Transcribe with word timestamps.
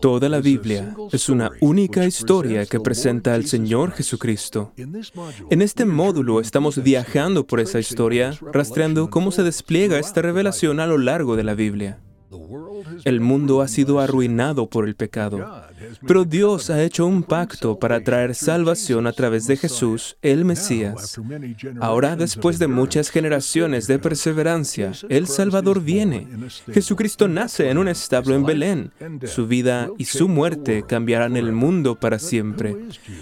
Toda 0.00 0.28
la 0.28 0.40
Biblia 0.40 0.96
es 1.12 1.28
una 1.28 1.50
única 1.60 2.04
historia 2.04 2.66
que 2.66 2.80
presenta 2.80 3.34
al 3.34 3.46
Señor 3.46 3.92
Jesucristo. 3.92 4.72
En 5.50 5.62
este 5.62 5.84
módulo 5.84 6.40
estamos 6.40 6.82
viajando 6.82 7.46
por 7.46 7.60
esa 7.60 7.78
historia, 7.78 8.34
rastreando 8.52 9.10
cómo 9.10 9.30
se 9.30 9.42
despliega 9.42 9.98
esta 9.98 10.22
revelación 10.22 10.80
a 10.80 10.86
lo 10.86 10.98
largo 10.98 11.36
de 11.36 11.44
la 11.44 11.54
Biblia. 11.54 11.98
El 13.04 13.20
mundo 13.20 13.60
ha 13.60 13.68
sido 13.68 14.00
arruinado 14.00 14.68
por 14.68 14.86
el 14.86 14.94
pecado, 14.96 15.64
pero 16.06 16.24
Dios 16.24 16.70
ha 16.70 16.82
hecho 16.82 17.06
un 17.06 17.22
pacto 17.22 17.78
para 17.78 18.02
traer 18.02 18.34
salvación 18.34 19.06
a 19.06 19.12
través 19.12 19.46
de 19.46 19.56
Jesús, 19.56 20.16
el 20.22 20.44
Mesías. 20.44 21.20
Ahora, 21.80 22.16
después 22.16 22.58
de 22.58 22.68
muchas 22.68 23.10
generaciones 23.10 23.86
de 23.86 23.98
perseverancia, 23.98 24.92
el 25.08 25.26
Salvador 25.26 25.80
viene. 25.82 26.26
Jesucristo 26.72 27.28
nace 27.28 27.70
en 27.70 27.78
un 27.78 27.88
establo 27.88 28.34
en 28.34 28.44
Belén. 28.44 28.92
Su 29.24 29.46
vida 29.46 29.88
y 29.98 30.04
su 30.06 30.28
muerte 30.28 30.84
cambiarán 30.86 31.36
el 31.36 31.52
mundo 31.52 31.94
para 31.94 32.18
siempre. 32.18 32.76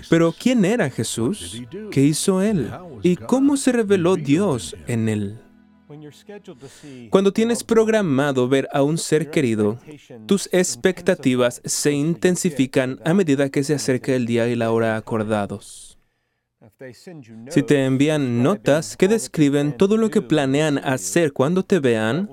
Pero 0.08 0.34
¿quién 0.38 0.64
era 0.64 0.90
Jesús? 0.90 1.62
¿Qué 1.90 2.02
hizo 2.02 2.42
Él? 2.42 2.70
¿Y 3.02 3.16
cómo 3.16 3.56
se 3.56 3.72
reveló 3.72 4.16
Dios 4.16 4.76
en 4.86 5.08
Él? 5.08 5.41
Cuando 7.10 7.32
tienes 7.32 7.64
programado 7.64 8.48
ver 8.48 8.68
a 8.72 8.82
un 8.82 8.98
ser 8.98 9.30
querido, 9.30 9.78
tus 10.26 10.48
expectativas 10.52 11.60
se 11.64 11.92
intensifican 11.92 13.00
a 13.04 13.14
medida 13.14 13.50
que 13.50 13.64
se 13.64 13.74
acerca 13.74 14.14
el 14.14 14.26
día 14.26 14.48
y 14.48 14.56
la 14.56 14.70
hora 14.72 14.96
acordados. 14.96 15.98
Si 17.48 17.62
te 17.62 17.84
envían 17.84 18.42
notas 18.42 18.96
que 18.96 19.08
describen 19.08 19.76
todo 19.76 19.96
lo 19.96 20.10
que 20.10 20.22
planean 20.22 20.78
hacer 20.78 21.32
cuando 21.32 21.64
te 21.64 21.80
vean, 21.80 22.30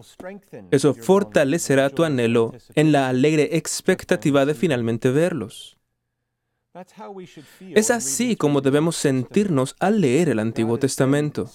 eso 0.72 0.94
fortalecerá 0.94 1.90
tu 1.90 2.04
anhelo 2.04 2.54
en 2.76 2.92
la 2.92 3.10
alegre 3.10 3.58
expectativa 3.58 4.46
de 4.46 4.54
finalmente 4.54 5.10
verlos. 5.10 5.79
Es 7.76 7.92
así 7.92 8.36
como 8.36 8.62
debemos 8.62 8.96
sentirnos 8.96 9.76
al 9.80 10.02
leer 10.02 10.30
el 10.30 10.40
Antiguo 10.40 10.78
Testamento. 10.78 11.50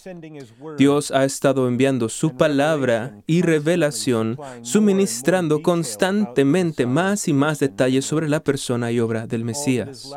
Dios 0.77 1.11
ha 1.11 1.25
estado 1.25 1.69
enviando 1.69 2.09
su 2.09 2.37
palabra 2.37 3.23
y 3.27 3.43
revelación, 3.43 4.39
suministrando 4.63 5.63
constantemente 5.63 6.87
más 6.87 7.29
y 7.29 7.33
más 7.33 7.59
detalles 7.59 8.05
sobre 8.05 8.29
la 8.29 8.41
persona 8.41 8.93
y 8.93 9.01
obra 9.01 9.27
del 9.27 9.45
Mesías. 9.45 10.11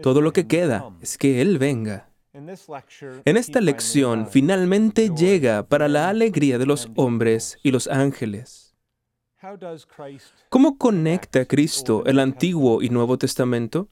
Todo 0.00 0.20
lo 0.20 0.32
que 0.32 0.46
queda 0.46 0.90
es 1.00 1.18
que 1.18 1.42
Él 1.42 1.58
venga. 1.58 2.08
En 2.32 3.36
esta 3.36 3.60
lección 3.60 4.26
finalmente 4.26 5.10
llega 5.10 5.64
para 5.64 5.88
la 5.88 6.08
alegría 6.08 6.56
de 6.56 6.64
los 6.64 6.88
hombres 6.96 7.58
y 7.62 7.70
los 7.72 7.88
ángeles. 7.88 8.71
¿Cómo 10.48 10.78
conecta 10.78 11.44
Cristo 11.46 12.04
el 12.06 12.18
Antiguo 12.18 12.82
y 12.82 12.90
Nuevo 12.90 13.18
Testamento? 13.18 13.88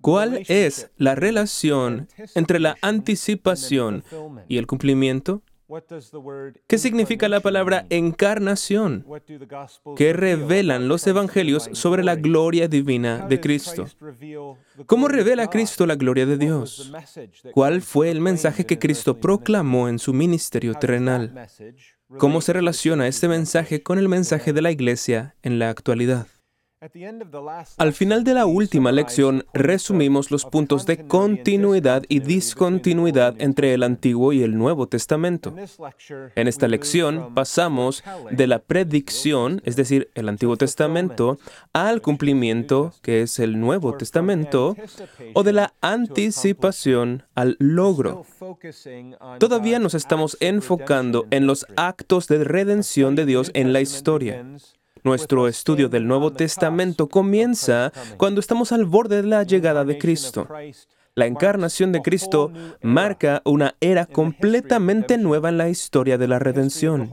¿Cuál 0.00 0.42
es 0.48 0.90
la 0.96 1.14
relación 1.14 2.08
entre 2.34 2.60
la 2.60 2.76
anticipación 2.80 4.04
y 4.48 4.58
el 4.58 4.66
cumplimiento? 4.66 5.42
¿Qué 6.68 6.78
significa 6.78 7.28
la 7.28 7.40
palabra 7.40 7.86
encarnación? 7.90 9.04
¿Qué 9.96 10.12
revelan 10.12 10.86
los 10.86 11.06
evangelios 11.06 11.68
sobre 11.72 12.04
la 12.04 12.14
gloria 12.14 12.68
divina 12.68 13.26
de 13.26 13.40
Cristo? 13.40 13.86
¿Cómo 14.86 15.08
revela 15.08 15.50
Cristo 15.50 15.86
la 15.86 15.96
gloria 15.96 16.24
de 16.24 16.38
Dios? 16.38 16.92
¿Cuál 17.52 17.82
fue 17.82 18.10
el 18.10 18.20
mensaje 18.20 18.64
que 18.64 18.78
Cristo 18.78 19.18
proclamó 19.18 19.88
en 19.88 19.98
su 19.98 20.12
ministerio 20.12 20.74
terrenal? 20.74 21.48
¿Cómo 22.18 22.40
se 22.40 22.52
relaciona 22.52 23.08
este 23.08 23.26
mensaje 23.26 23.82
con 23.82 23.98
el 23.98 24.08
mensaje 24.08 24.52
de 24.52 24.62
la 24.62 24.70
Iglesia 24.70 25.34
en 25.42 25.58
la 25.58 25.70
actualidad? 25.70 26.28
Al 27.78 27.92
final 27.94 28.22
de 28.22 28.34
la 28.34 28.44
última 28.44 28.92
lección 28.92 29.46
resumimos 29.54 30.30
los 30.30 30.44
puntos 30.44 30.84
de 30.84 31.06
continuidad 31.06 32.04
y 32.06 32.20
discontinuidad 32.20 33.34
entre 33.38 33.72
el 33.72 33.82
Antiguo 33.82 34.34
y 34.34 34.42
el 34.42 34.58
Nuevo 34.58 34.86
Testamento. 34.86 35.54
En 36.34 36.48
esta 36.48 36.68
lección 36.68 37.32
pasamos 37.34 38.04
de 38.30 38.46
la 38.46 38.58
predicción, 38.58 39.62
es 39.64 39.76
decir, 39.76 40.10
el 40.14 40.28
Antiguo 40.28 40.58
Testamento, 40.58 41.38
al 41.72 42.02
cumplimiento, 42.02 42.92
que 43.00 43.22
es 43.22 43.38
el 43.38 43.58
Nuevo 43.58 43.96
Testamento, 43.96 44.76
o 45.32 45.42
de 45.42 45.54
la 45.54 45.72
anticipación 45.80 47.22
al 47.34 47.56
logro. 47.58 48.26
Todavía 49.38 49.78
nos 49.78 49.94
estamos 49.94 50.36
enfocando 50.40 51.26
en 51.30 51.46
los 51.46 51.66
actos 51.76 52.28
de 52.28 52.44
redención 52.44 53.14
de 53.14 53.24
Dios 53.24 53.50
en 53.54 53.72
la 53.72 53.80
historia. 53.80 54.44
Nuestro 55.06 55.46
estudio 55.46 55.88
del 55.88 56.08
Nuevo 56.08 56.32
Testamento 56.32 57.06
comienza 57.06 57.92
cuando 58.16 58.40
estamos 58.40 58.72
al 58.72 58.86
borde 58.86 59.22
de 59.22 59.28
la 59.28 59.44
llegada 59.44 59.84
de 59.84 59.98
Cristo. 59.98 60.48
La 61.14 61.26
encarnación 61.26 61.92
de 61.92 62.02
Cristo 62.02 62.50
marca 62.82 63.40
una 63.44 63.76
era 63.80 64.06
completamente 64.06 65.16
nueva 65.16 65.50
en 65.50 65.58
la 65.58 65.68
historia 65.68 66.18
de 66.18 66.26
la 66.26 66.40
redención. 66.40 67.08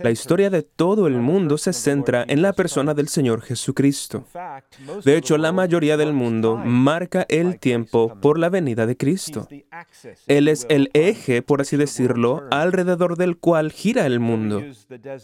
La 0.00 0.10
historia 0.10 0.50
de 0.50 0.62
todo 0.62 1.06
el 1.06 1.18
mundo 1.18 1.56
se 1.58 1.72
centra 1.72 2.24
en 2.26 2.42
la 2.42 2.52
persona 2.52 2.94
del 2.94 3.08
Señor 3.08 3.42
Jesucristo. 3.42 4.24
De 5.04 5.16
hecho, 5.16 5.38
la 5.38 5.52
mayoría 5.52 5.96
del 5.96 6.12
mundo 6.12 6.56
marca 6.56 7.24
el 7.28 7.60
tiempo 7.60 8.18
por 8.20 8.38
la 8.38 8.48
venida 8.48 8.86
de 8.86 8.96
Cristo. 8.96 9.48
Él 10.26 10.48
es 10.48 10.66
el 10.68 10.90
eje, 10.94 11.42
por 11.42 11.60
así 11.60 11.76
decirlo, 11.76 12.42
alrededor 12.50 13.16
del 13.16 13.36
cual 13.36 13.70
gira 13.70 14.04
el 14.06 14.18
mundo. 14.18 14.62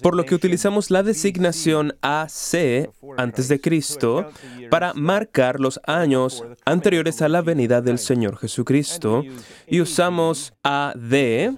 Por 0.03 0.15
lo 0.15 0.25
que 0.25 0.37
utilizamos 0.37 0.91
la 0.91 1.03
designación 1.03 1.97
AC, 2.01 2.91
antes 3.17 3.49
de 3.49 3.61
Cristo, 3.61 4.31
para 4.71 4.95
marcar 4.95 5.59
los 5.59 5.81
años 5.85 6.45
anteriores 6.65 7.23
a 7.23 7.29
la 7.29 7.43
venida 7.43 7.81
de 7.81 7.89
del 7.89 7.99
Señor 7.99 8.37
Jesucristo 8.37 9.25
y 9.67 9.81
usamos 9.81 10.53
AD, 10.63 11.51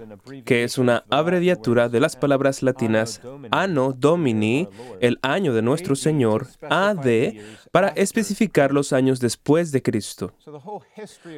que 0.44 0.64
es 0.64 0.78
una 0.78 1.04
abreviatura 1.10 1.88
de 1.88 2.00
las 2.00 2.16
palabras 2.16 2.62
latinas 2.62 2.79
Anno 3.50 3.92
Domini, 3.92 4.68
el 5.00 5.18
año 5.22 5.52
de 5.52 5.62
nuestro 5.62 5.96
Señor, 5.96 6.46
AD, 6.68 7.34
para 7.72 7.88
especificar 7.88 8.72
los 8.72 8.92
años 8.92 9.20
después 9.20 9.72
de 9.72 9.82
Cristo. 9.82 10.32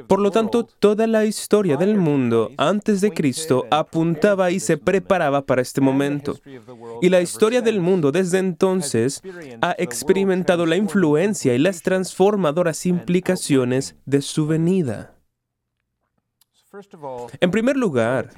Por 0.07 0.21
lo 0.21 0.31
tanto, 0.31 0.65
toda 0.65 1.07
la 1.07 1.25
historia 1.25 1.77
del 1.77 1.97
mundo 1.97 2.51
antes 2.57 3.01
de 3.01 3.13
Cristo 3.13 3.67
apuntaba 3.71 4.51
y 4.51 4.61
se 4.61 4.77
preparaba 4.77 5.43
para 5.43 5.63
este 5.63 5.81
momento. 5.81 6.39
Y 7.01 7.09
la 7.09 7.21
historia 7.21 7.63
del 7.63 7.81
mundo 7.81 8.13
desde 8.13 8.39
entonces 8.39 9.23
ha 9.61 9.75
experimentado 9.79 10.67
la 10.67 10.77
influencia 10.77 11.55
y 11.55 11.59
las 11.59 11.83
transformadoras 11.83 12.87
implicaciones 12.87 13.97
de 14.05 14.23
su 14.23 14.47
venida. 14.47 15.15
En 17.41 17.51
primer 17.51 17.77
lugar, 17.77 18.31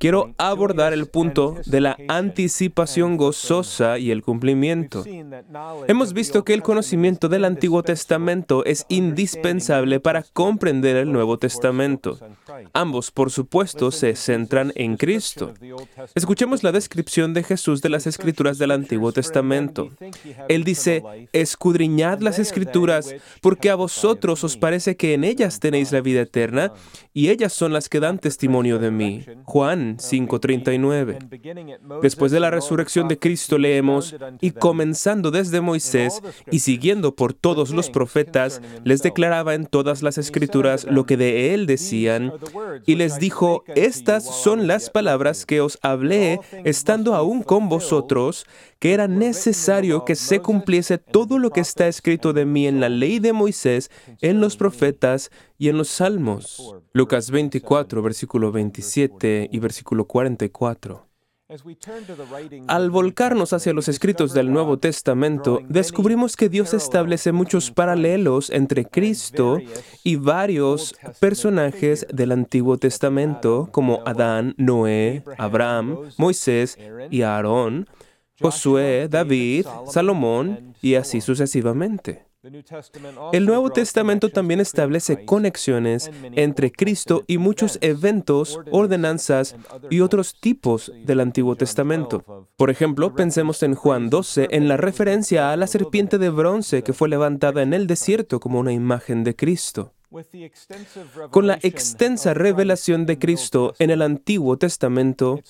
quiero 0.00 0.34
abordar 0.38 0.94
el 0.94 1.06
punto 1.08 1.56
de 1.66 1.80
la 1.82 1.98
anticipación 2.08 3.18
gozosa 3.18 3.98
y 3.98 4.10
el 4.10 4.22
cumplimiento. 4.22 5.04
Hemos 5.88 6.14
visto 6.14 6.42
que 6.42 6.54
el 6.54 6.62
conocimiento 6.62 7.28
del 7.28 7.44
Antiguo 7.44 7.82
Testamento 7.82 8.64
es 8.64 8.86
indispensable 8.88 10.00
para 10.00 10.22
comprender 10.22 10.96
el 10.96 11.12
Nuevo 11.12 11.38
Testamento. 11.38 12.18
Ambos, 12.72 13.10
por 13.10 13.30
supuesto, 13.30 13.90
se 13.90 14.16
centran 14.16 14.72
en 14.74 14.96
Cristo. 14.96 15.52
Escuchemos 16.14 16.62
la 16.62 16.72
descripción 16.72 17.34
de 17.34 17.42
Jesús 17.42 17.82
de 17.82 17.90
las 17.90 18.06
Escrituras 18.06 18.56
del 18.56 18.70
Antiguo 18.70 19.12
Testamento. 19.12 19.90
Él 20.48 20.64
dice, 20.64 21.02
escudriñad 21.32 22.20
las 22.20 22.38
Escrituras, 22.38 23.14
porque 23.42 23.68
a 23.68 23.74
vosotros 23.74 24.44
os 24.44 24.56
parece 24.56 24.96
que 24.96 25.12
en 25.12 25.24
ellas 25.24 25.60
tenéis 25.60 25.92
la 25.92 26.00
vida 26.00 26.22
eterna, 26.22 26.72
y 27.12 27.28
ellas 27.28 27.52
son 27.52 27.74
las 27.74 27.81
que 27.88 28.00
dan 28.00 28.18
testimonio 28.18 28.78
de 28.78 28.90
mí. 28.90 29.24
Juan 29.44 29.96
5:39. 29.98 31.18
Después 32.02 32.32
de 32.32 32.40
la 32.40 32.50
resurrección 32.50 33.08
de 33.08 33.18
Cristo 33.18 33.58
leemos, 33.58 34.14
y 34.40 34.50
comenzando 34.50 35.30
desde 35.30 35.60
Moisés 35.60 36.20
y 36.50 36.60
siguiendo 36.60 37.14
por 37.14 37.32
todos 37.32 37.70
los 37.70 37.90
profetas, 37.90 38.60
les 38.84 39.02
declaraba 39.02 39.54
en 39.54 39.66
todas 39.66 40.02
las 40.02 40.18
escrituras 40.18 40.84
lo 40.84 41.06
que 41.06 41.16
de 41.16 41.54
él 41.54 41.66
decían, 41.66 42.32
y 42.86 42.96
les 42.96 43.18
dijo, 43.18 43.64
estas 43.74 44.24
son 44.24 44.66
las 44.66 44.90
palabras 44.90 45.46
que 45.46 45.60
os 45.60 45.78
hablé 45.82 46.40
estando 46.64 47.14
aún 47.14 47.42
con 47.42 47.68
vosotros, 47.68 48.46
que 48.82 48.94
era 48.94 49.06
necesario 49.06 50.04
que 50.04 50.16
se 50.16 50.40
cumpliese 50.40 50.98
todo 50.98 51.38
lo 51.38 51.50
que 51.50 51.60
está 51.60 51.86
escrito 51.86 52.32
de 52.32 52.44
mí 52.44 52.66
en 52.66 52.80
la 52.80 52.88
ley 52.88 53.20
de 53.20 53.32
Moisés, 53.32 53.92
en 54.20 54.40
los 54.40 54.56
profetas 54.56 55.30
y 55.56 55.68
en 55.68 55.78
los 55.78 55.86
salmos. 55.86 56.74
Lucas 56.92 57.30
24, 57.30 58.02
versículo 58.02 58.50
27 58.50 59.50
y 59.52 59.58
versículo 59.60 60.08
44. 60.08 61.06
Al 62.66 62.90
volcarnos 62.90 63.52
hacia 63.52 63.72
los 63.72 63.86
escritos 63.86 64.34
del 64.34 64.52
Nuevo 64.52 64.78
Testamento, 64.80 65.60
descubrimos 65.68 66.34
que 66.34 66.48
Dios 66.48 66.74
establece 66.74 67.30
muchos 67.30 67.70
paralelos 67.70 68.50
entre 68.50 68.84
Cristo 68.86 69.58
y 70.02 70.16
varios 70.16 70.96
personajes 71.20 72.04
del 72.12 72.32
Antiguo 72.32 72.78
Testamento, 72.78 73.68
como 73.70 74.02
Adán, 74.06 74.54
Noé, 74.56 75.22
Abraham, 75.38 75.98
Moisés 76.16 76.78
y 77.10 77.22
Aarón, 77.22 77.86
Josué, 78.40 79.08
David, 79.08 79.66
Salomón 79.86 80.74
y 80.80 80.94
así 80.94 81.20
sucesivamente. 81.20 82.26
El 83.32 83.46
Nuevo 83.46 83.70
Testamento 83.70 84.28
también 84.28 84.58
establece 84.58 85.24
conexiones 85.24 86.10
entre 86.32 86.72
Cristo 86.72 87.22
y 87.28 87.38
muchos 87.38 87.78
eventos, 87.82 88.58
ordenanzas 88.72 89.54
y 89.90 90.00
otros 90.00 90.40
tipos 90.40 90.92
del 91.04 91.20
Antiguo 91.20 91.54
Testamento. 91.54 92.48
Por 92.56 92.70
ejemplo, 92.70 93.14
pensemos 93.14 93.62
en 93.62 93.76
Juan 93.76 94.10
12, 94.10 94.48
en 94.50 94.66
la 94.66 94.76
referencia 94.76 95.52
a 95.52 95.56
la 95.56 95.68
serpiente 95.68 96.18
de 96.18 96.30
bronce 96.30 96.82
que 96.82 96.92
fue 96.92 97.08
levantada 97.08 97.62
en 97.62 97.74
el 97.74 97.86
desierto 97.86 98.40
como 98.40 98.58
una 98.58 98.72
imagen 98.72 99.22
de 99.22 99.36
Cristo. 99.36 99.92
Con 101.30 101.46
la 101.46 101.58
extensa 101.62 102.34
revelación 102.34 103.06
de 103.06 103.18
Cristo 103.18 103.74
en 103.78 103.90
el 103.90 104.02
Antiguo 104.02 104.58
Testamento, 104.58 105.40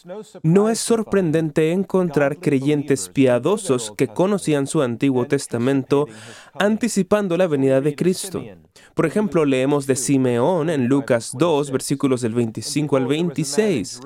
no 0.43 0.69
es 0.69 0.79
sorprendente 0.79 1.73
encontrar 1.73 2.39
creyentes 2.39 3.09
piadosos 3.09 3.93
que 3.97 4.09
conocían 4.09 4.67
su 4.67 4.83
Antiguo 4.83 5.27
Testamento 5.27 6.07
anticipando 6.55 7.37
la 7.37 7.47
venida 7.47 7.81
de 7.81 7.95
Cristo. 7.97 8.43
Por 8.95 9.07
ejemplo, 9.07 9.45
leemos 9.45 9.87
de 9.87 9.97
Simeón 9.97 10.69
en 10.69 10.87
Lucas 10.87 11.33
2, 11.39 11.71
versículos 11.71 12.21
del 12.21 12.35
25 12.35 12.97
al 12.97 13.07
26. 13.07 14.01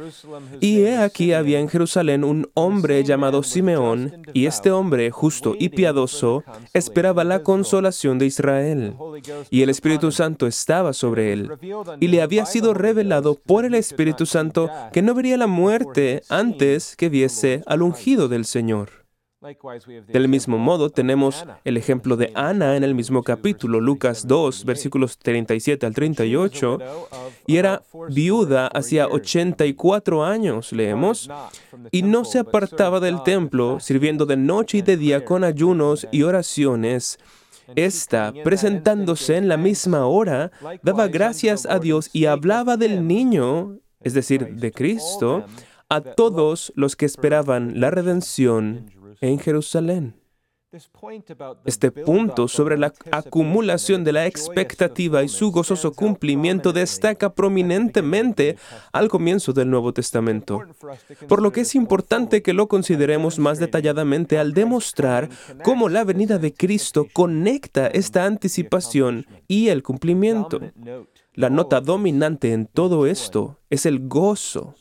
Y 0.60 0.82
he 0.82 0.96
aquí 0.98 1.32
había 1.32 1.58
en 1.58 1.68
Jerusalén 1.68 2.24
un 2.24 2.48
hombre 2.54 3.02
llamado 3.02 3.42
Simeón, 3.42 4.22
y 4.32 4.46
este 4.46 4.70
hombre, 4.70 5.10
justo 5.10 5.54
y 5.58 5.70
piadoso, 5.70 6.44
esperaba 6.72 7.24
la 7.24 7.42
consolación 7.42 8.18
de 8.18 8.26
Israel. 8.26 8.94
Y 9.50 9.62
el 9.62 9.70
Espíritu 9.70 10.12
Santo 10.12 10.45
estaba 10.46 10.92
sobre 10.92 11.32
él. 11.32 11.50
Y 12.00 12.08
le 12.08 12.22
había 12.22 12.46
sido 12.46 12.74
revelado 12.74 13.34
por 13.34 13.64
el 13.64 13.74
Espíritu 13.74 14.26
Santo 14.26 14.70
que 14.92 15.02
no 15.02 15.14
vería 15.14 15.36
la 15.36 15.46
muerte 15.46 16.22
antes 16.28 16.96
que 16.96 17.08
viese 17.08 17.62
al 17.66 17.82
ungido 17.82 18.28
del 18.28 18.44
Señor. 18.44 19.06
Del 20.08 20.28
mismo 20.28 20.58
modo, 20.58 20.90
tenemos 20.90 21.44
el 21.64 21.76
ejemplo 21.76 22.16
de 22.16 22.32
Ana 22.34 22.76
en 22.76 22.82
el 22.82 22.94
mismo 22.94 23.22
capítulo, 23.22 23.80
Lucas 23.80 24.26
2, 24.26 24.64
versículos 24.64 25.18
37 25.18 25.86
al 25.86 25.94
38, 25.94 26.78
y 27.46 27.56
era 27.58 27.82
viuda 28.08 28.66
hacía 28.68 29.06
84 29.06 30.24
años, 30.24 30.72
leemos, 30.72 31.30
y 31.92 32.02
no 32.02 32.24
se 32.24 32.38
apartaba 32.38 32.98
del 32.98 33.22
templo, 33.22 33.78
sirviendo 33.78 34.26
de 34.26 34.36
noche 34.36 34.78
y 34.78 34.82
de 34.82 34.96
día 34.96 35.24
con 35.24 35.44
ayunos 35.44 36.08
y 36.10 36.22
oraciones. 36.22 37.18
Esta, 37.74 38.32
presentándose 38.44 39.36
en 39.36 39.48
la 39.48 39.56
misma 39.56 40.06
hora, 40.06 40.50
daba 40.82 41.08
gracias 41.08 41.66
a 41.66 41.78
Dios 41.78 42.10
y 42.12 42.26
hablaba 42.26 42.76
del 42.76 43.06
niño, 43.06 43.78
es 44.00 44.14
decir, 44.14 44.56
de 44.56 44.72
Cristo, 44.72 45.44
a 45.88 46.00
todos 46.00 46.72
los 46.76 46.96
que 46.96 47.06
esperaban 47.06 47.80
la 47.80 47.90
redención 47.90 48.90
en 49.20 49.38
Jerusalén. 49.38 50.14
Este 51.64 51.90
punto 51.90 52.48
sobre 52.48 52.78
la 52.78 52.92
acumulación 53.10 54.04
de 54.04 54.12
la 54.12 54.26
expectativa 54.26 55.22
y 55.22 55.28
su 55.28 55.50
gozoso 55.50 55.92
cumplimiento 55.92 56.72
destaca 56.72 57.32
prominentemente 57.32 58.56
al 58.92 59.08
comienzo 59.08 59.52
del 59.52 59.70
Nuevo 59.70 59.92
Testamento, 59.92 60.62
por 61.28 61.42
lo 61.42 61.52
que 61.52 61.62
es 61.62 61.74
importante 61.74 62.42
que 62.42 62.52
lo 62.52 62.68
consideremos 62.68 63.38
más 63.38 63.58
detalladamente 63.58 64.38
al 64.38 64.52
demostrar 64.52 65.28
cómo 65.62 65.88
la 65.88 66.04
venida 66.04 66.38
de 66.38 66.52
Cristo 66.52 67.06
conecta 67.12 67.86
esta 67.86 68.24
anticipación 68.24 69.26
y 69.48 69.68
el 69.68 69.82
cumplimiento. 69.82 70.60
La 71.36 71.50
nota 71.50 71.82
dominante 71.82 72.54
en 72.54 72.66
todo 72.66 73.06
esto 73.06 73.58
es 73.68 73.84
el 73.84 74.08
gozo. 74.08 74.74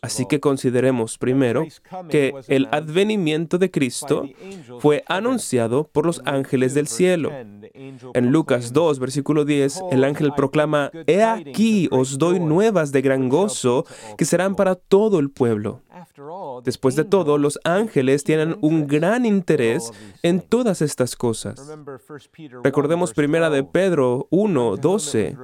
Así 0.00 0.24
que 0.26 0.40
consideremos 0.40 1.18
primero 1.18 1.66
que 2.08 2.32
el 2.48 2.66
advenimiento 2.72 3.58
de 3.58 3.70
Cristo 3.70 4.24
fue 4.78 5.04
anunciado 5.06 5.84
por 5.84 6.06
los 6.06 6.22
ángeles 6.24 6.72
del 6.72 6.86
cielo. 6.86 7.30
En 7.30 8.32
Lucas 8.32 8.72
2, 8.72 8.98
versículo 8.98 9.44
10, 9.44 9.82
el 9.90 10.04
ángel 10.04 10.32
proclama, 10.34 10.90
He 11.06 11.22
aquí 11.22 11.88
os 11.90 12.16
doy 12.16 12.40
nuevas 12.40 12.90
de 12.90 13.02
gran 13.02 13.28
gozo 13.28 13.84
que 14.16 14.24
serán 14.24 14.54
para 14.54 14.76
todo 14.76 15.18
el 15.18 15.30
pueblo. 15.30 15.82
Después 16.64 16.96
de 16.96 17.04
todo, 17.04 17.38
los 17.38 17.58
ángeles 17.64 18.24
tienen 18.24 18.56
un 18.60 18.86
gran 18.86 19.24
interés 19.24 19.92
en 20.22 20.40
todas 20.40 20.82
estas 20.82 21.16
cosas. 21.16 21.60
Recordemos 22.62 23.14
primera 23.14 23.50
de 23.50 23.64
Pedro 23.64 24.26
1, 24.30 24.76
12. 24.76 25.36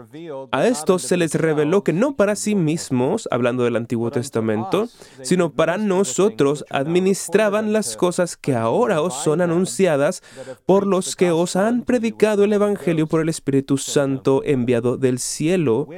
A 0.50 0.66
estos 0.66 1.02
se 1.02 1.16
les 1.16 1.34
reveló 1.34 1.84
que 1.84 1.93
no 1.93 2.16
para 2.16 2.37
sí 2.37 2.54
mismos, 2.54 3.28
hablando 3.31 3.64
del 3.64 3.76
Antiguo 3.76 4.10
Testamento, 4.10 4.88
sino 5.22 5.52
para 5.52 5.78
nosotros 5.78 6.64
administraban 6.70 7.72
las 7.72 7.96
cosas 7.96 8.37
que 8.37 8.54
ahora 8.54 9.00
os 9.00 9.14
son 9.22 9.40
anunciadas 9.40 10.22
por 10.66 10.87
los 10.87 11.16
que 11.16 11.31
os 11.31 11.56
han 11.56 11.82
predicado 11.82 12.44
el 12.44 12.52
Evangelio 12.52 13.06
por 13.06 13.20
el 13.20 13.28
Espíritu 13.28 13.78
Santo 13.78 14.43
enviado 14.44 14.96
del 14.96 15.19
cielo, 15.19 15.88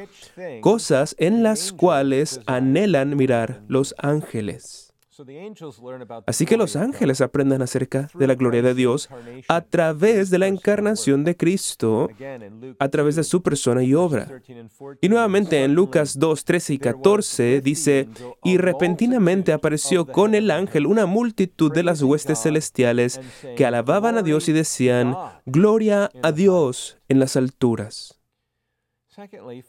cosas 0.60 1.16
en 1.18 1.42
las 1.42 1.72
cuales 1.72 2.40
anhelan 2.46 3.16
mirar 3.16 3.62
los 3.68 3.94
ángeles. 3.98 4.43
Así 6.26 6.44
que 6.44 6.56
los 6.56 6.74
ángeles 6.74 7.20
aprendan 7.20 7.62
acerca 7.62 8.08
de 8.14 8.26
la 8.26 8.34
gloria 8.34 8.62
de 8.62 8.74
Dios 8.74 9.08
a 9.48 9.60
través 9.60 10.30
de 10.30 10.38
la 10.38 10.48
encarnación 10.48 11.22
de 11.22 11.36
Cristo, 11.36 12.08
a 12.80 12.88
través 12.88 13.14
de 13.14 13.22
su 13.22 13.40
persona 13.42 13.84
y 13.84 13.94
obra. 13.94 14.28
Y 15.00 15.08
nuevamente 15.08 15.62
en 15.62 15.74
Lucas 15.74 16.18
2, 16.18 16.44
13 16.44 16.74
y 16.74 16.78
14 16.78 17.60
dice, 17.60 18.08
y 18.42 18.56
repentinamente 18.56 19.52
apareció 19.52 20.06
con 20.06 20.34
el 20.34 20.50
ángel 20.50 20.86
una 20.86 21.06
multitud 21.06 21.72
de 21.72 21.84
las 21.84 22.02
huestes 22.02 22.42
celestiales 22.42 23.20
que 23.56 23.66
alababan 23.66 24.18
a 24.18 24.22
Dios 24.22 24.48
y 24.48 24.52
decían, 24.52 25.14
Gloria 25.46 26.10
a 26.22 26.32
Dios 26.32 26.98
en 27.08 27.20
las 27.20 27.36
alturas. 27.36 28.23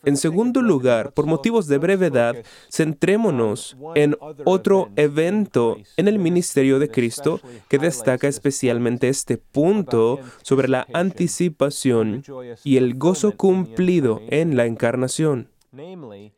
En 0.03 0.17
segundo 0.17 0.61
lugar, 0.61 1.13
por 1.13 1.25
motivos 1.25 1.67
de 1.67 1.77
brevedad, 1.77 2.35
centrémonos 2.71 3.77
en 3.95 4.15
otro 4.43 4.89
evento 4.95 5.77
en 5.97 6.07
el 6.07 6.19
ministerio 6.19 6.79
de 6.79 6.89
Cristo 6.89 7.39
que 7.69 7.77
destaca 7.77 8.27
especialmente 8.27 9.09
este 9.09 9.37
punto 9.37 10.19
sobre 10.41 10.67
la 10.67 10.87
anticipación 10.93 12.23
y 12.63 12.77
el 12.77 12.95
gozo 12.97 13.33
cumplido 13.35 14.21
en 14.29 14.55
la 14.57 14.65
encarnación. 14.65 15.49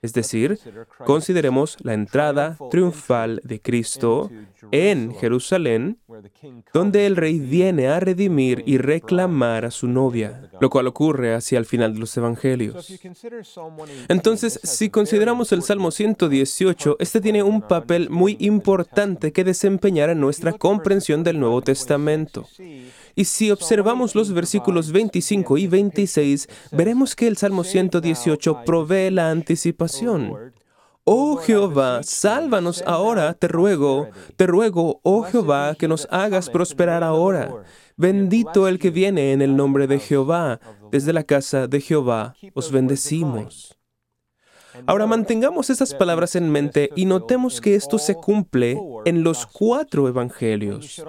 Es 0.01 0.13
decir, 0.13 0.59
consideremos 1.05 1.77
la 1.81 1.93
entrada 1.93 2.57
triunfal 2.71 3.41
de 3.43 3.61
Cristo 3.61 4.31
en 4.71 5.13
Jerusalén, 5.15 5.99
donde 6.73 7.05
el 7.05 7.15
rey 7.15 7.39
viene 7.39 7.87
a 7.87 7.99
redimir 7.99 8.63
y 8.65 8.77
reclamar 8.77 9.65
a 9.65 9.71
su 9.71 9.87
novia, 9.87 10.49
lo 10.59 10.69
cual 10.69 10.87
ocurre 10.87 11.33
hacia 11.33 11.59
el 11.59 11.65
final 11.65 11.93
de 11.93 11.99
los 11.99 12.15
evangelios. 12.17 12.91
Entonces, 14.07 14.59
si 14.63 14.89
consideramos 14.89 15.51
el 15.51 15.61
Salmo 15.61 15.91
118, 15.91 16.97
este 16.99 17.21
tiene 17.21 17.43
un 17.43 17.61
papel 17.61 18.09
muy 18.09 18.37
importante 18.39 19.31
que 19.31 19.43
desempeñar 19.43 20.09
en 20.09 20.19
nuestra 20.19 20.53
comprensión 20.53 21.23
del 21.23 21.39
Nuevo 21.39 21.61
Testamento. 21.61 22.47
Y 23.17 23.25
si 23.25 23.49
observamos 23.49 24.13
los 24.13 24.31
versículos 24.31 24.91
25 24.91 25.57
y 25.57 25.65
26, 25.65 26.47
veremos 26.71 27.15
que 27.15 27.25
el 27.25 27.35
Salmo 27.35 27.63
118 27.63 28.61
provee 28.63 29.09
la 29.09 29.31
anticipación. 29.31 30.53
Oh 31.03 31.37
Jehová, 31.37 32.03
sálvanos 32.03 32.83
ahora, 32.85 33.33
te 33.33 33.47
ruego, 33.47 34.09
te 34.35 34.45
ruego, 34.45 34.99
oh 35.01 35.23
Jehová, 35.23 35.73
que 35.73 35.87
nos 35.87 36.07
hagas 36.11 36.51
prosperar 36.51 37.03
ahora. 37.03 37.63
Bendito 37.95 38.67
el 38.67 38.77
que 38.77 38.91
viene 38.91 39.33
en 39.33 39.41
el 39.41 39.55
nombre 39.55 39.87
de 39.87 39.97
Jehová. 39.97 40.59
Desde 40.91 41.11
la 41.11 41.23
casa 41.23 41.67
de 41.67 41.81
Jehová 41.81 42.35
os 42.53 42.71
bendecimos. 42.71 43.76
Ahora 44.85 45.07
mantengamos 45.07 45.69
esas 45.69 45.93
palabras 45.93 46.35
en 46.35 46.49
mente 46.49 46.89
y 46.95 47.05
notemos 47.05 47.61
que 47.61 47.75
esto 47.75 47.97
se 47.97 48.15
cumple 48.15 48.79
en 49.05 49.23
los 49.23 49.45
cuatro 49.45 50.07
evangelios. 50.07 51.03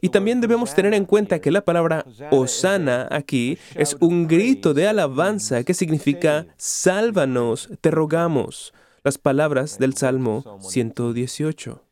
Y 0.00 0.10
también 0.10 0.40
debemos 0.40 0.74
tener 0.74 0.94
en 0.94 1.04
cuenta 1.04 1.40
que 1.40 1.50
la 1.50 1.64
palabra 1.64 2.04
Osana 2.30 3.08
aquí 3.10 3.58
es 3.74 3.96
un 4.00 4.26
grito 4.26 4.74
de 4.74 4.86
alabanza 4.86 5.64
que 5.64 5.74
significa 5.74 6.46
sálvanos, 6.56 7.70
te 7.80 7.90
rogamos. 7.90 8.72
Las 9.02 9.16
palabras 9.16 9.78
del 9.78 9.94
Salmo 9.94 10.58
118. 10.60 11.89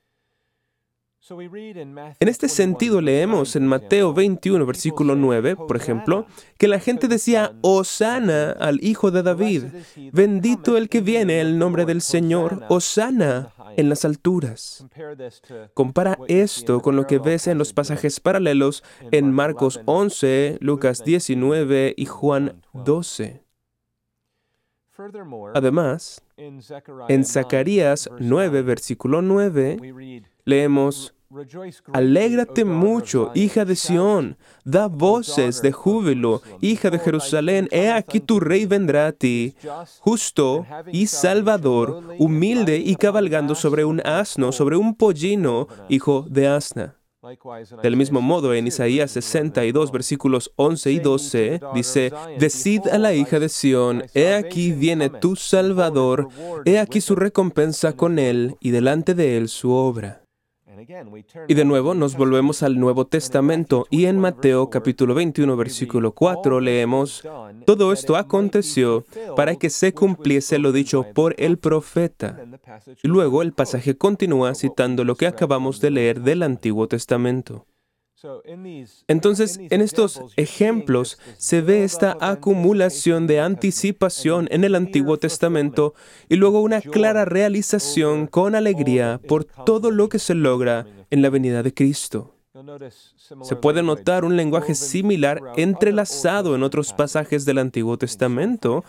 En 1.30 2.28
este 2.28 2.48
sentido 2.48 3.00
leemos 3.00 3.54
en 3.56 3.66
Mateo 3.66 4.14
21, 4.14 4.64
versículo 4.64 5.14
9, 5.14 5.56
por 5.56 5.76
ejemplo, 5.76 6.26
que 6.56 6.68
la 6.68 6.80
gente 6.80 7.08
decía, 7.08 7.52
Osana 7.60 8.52
al 8.52 8.82
Hijo 8.82 9.10
de 9.10 9.22
David, 9.22 9.64
bendito 10.12 10.76
el 10.76 10.88
que 10.88 11.00
viene 11.00 11.40
en 11.40 11.46
el 11.46 11.58
nombre 11.58 11.84
del 11.84 12.00
Señor, 12.00 12.62
Osana 12.68 13.52
en 13.76 13.88
las 13.88 14.04
alturas. 14.04 14.86
Compara 15.74 16.18
esto 16.28 16.80
con 16.80 16.96
lo 16.96 17.06
que 17.06 17.18
ves 17.18 17.46
en 17.46 17.58
los 17.58 17.72
pasajes 17.72 18.20
paralelos 18.20 18.82
en 19.10 19.30
Marcos 19.32 19.80
11, 19.84 20.58
Lucas 20.60 21.04
19 21.04 21.94
y 21.96 22.06
Juan 22.06 22.62
12. 22.72 23.42
Además, 25.54 26.22
en 26.36 27.24
Zacarías 27.24 28.10
9, 28.18 28.62
versículo 28.62 29.22
9, 29.22 30.24
leemos, 30.44 31.14
Alégrate 31.92 32.64
mucho, 32.64 33.30
hija 33.34 33.66
de 33.66 33.76
Sión, 33.76 34.38
da 34.64 34.86
voces 34.86 35.60
de 35.60 35.72
júbilo, 35.72 36.40
hija 36.62 36.88
de 36.88 36.98
Jerusalén, 36.98 37.68
he 37.70 37.90
aquí 37.90 38.20
tu 38.20 38.40
rey 38.40 38.64
vendrá 38.64 39.08
a 39.08 39.12
ti, 39.12 39.54
justo 40.00 40.64
y 40.90 41.06
salvador, 41.06 42.02
humilde 42.18 42.78
y 42.78 42.96
cabalgando 42.96 43.54
sobre 43.54 43.84
un 43.84 44.00
asno, 44.06 44.52
sobre 44.52 44.76
un 44.78 44.94
pollino, 44.94 45.68
hijo 45.90 46.24
de 46.30 46.48
asna. 46.48 46.94
Del 47.82 47.96
mismo 47.96 48.22
modo, 48.22 48.54
en 48.54 48.66
Isaías 48.66 49.10
62, 49.10 49.92
versículos 49.92 50.50
11 50.56 50.92
y 50.92 50.98
12, 50.98 51.60
dice, 51.74 52.12
Decid 52.38 52.88
a 52.90 52.96
la 52.96 53.12
hija 53.12 53.38
de 53.38 53.50
Sión, 53.50 54.04
he 54.14 54.32
aquí 54.32 54.72
viene 54.72 55.10
tu 55.10 55.36
Salvador, 55.36 56.28
he 56.64 56.78
aquí 56.78 57.02
su 57.02 57.16
recompensa 57.16 57.92
con 57.92 58.18
él, 58.18 58.56
y 58.60 58.70
delante 58.70 59.14
de 59.14 59.36
él 59.36 59.48
su 59.48 59.72
obra. 59.72 60.22
Y 61.48 61.54
de 61.54 61.64
nuevo 61.64 61.94
nos 61.94 62.16
volvemos 62.16 62.62
al 62.62 62.78
Nuevo 62.78 63.06
Testamento 63.06 63.86
y 63.90 64.06
en 64.06 64.18
Mateo 64.18 64.70
capítulo 64.70 65.14
21 65.14 65.56
versículo 65.56 66.12
4 66.12 66.60
leemos, 66.60 67.26
Todo 67.66 67.92
esto 67.92 68.16
aconteció 68.16 69.04
para 69.36 69.56
que 69.56 69.70
se 69.70 69.92
cumpliese 69.92 70.58
lo 70.58 70.72
dicho 70.72 71.04
por 71.14 71.34
el 71.38 71.58
profeta. 71.58 72.40
Y 73.02 73.08
luego 73.08 73.42
el 73.42 73.52
pasaje 73.52 73.96
continúa 73.96 74.54
citando 74.54 75.04
lo 75.04 75.16
que 75.16 75.26
acabamos 75.26 75.80
de 75.80 75.90
leer 75.90 76.20
del 76.20 76.42
Antiguo 76.42 76.86
Testamento. 76.86 77.66
Entonces, 79.06 79.60
en 79.70 79.80
estos 79.80 80.20
ejemplos 80.36 81.18
se 81.36 81.60
ve 81.60 81.84
esta 81.84 82.16
acumulación 82.20 83.26
de 83.26 83.40
anticipación 83.40 84.48
en 84.50 84.64
el 84.64 84.74
Antiguo 84.74 85.18
Testamento 85.18 85.94
y 86.28 86.36
luego 86.36 86.60
una 86.60 86.80
clara 86.80 87.24
realización 87.24 88.26
con 88.26 88.54
alegría 88.54 89.20
por 89.28 89.44
todo 89.44 89.90
lo 89.90 90.08
que 90.08 90.18
se 90.18 90.34
logra 90.34 90.86
en 91.10 91.22
la 91.22 91.30
venida 91.30 91.62
de 91.62 91.72
Cristo. 91.72 92.34
Se 93.42 93.56
puede 93.56 93.82
notar 93.82 94.24
un 94.24 94.36
lenguaje 94.36 94.74
similar 94.74 95.40
entrelazado 95.56 96.56
en 96.56 96.62
otros 96.64 96.92
pasajes 96.92 97.44
del 97.44 97.58
Antiguo 97.58 97.98
Testamento. 97.98 98.84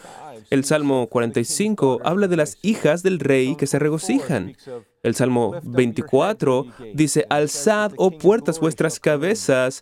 El 0.50 0.64
Salmo 0.64 1.08
45 1.08 2.00
habla 2.04 2.28
de 2.28 2.38
las 2.38 2.58
hijas 2.62 3.04
del 3.04 3.20
rey 3.20 3.56
que 3.56 3.68
se 3.68 3.80
regocijan. 3.80 4.56
El 5.02 5.16
Salmo 5.16 5.56
24 5.64 6.66
dice, 6.94 7.26
Alzad, 7.30 7.94
oh 7.96 8.12
puertas, 8.12 8.60
vuestras 8.60 9.00
cabezas, 9.00 9.82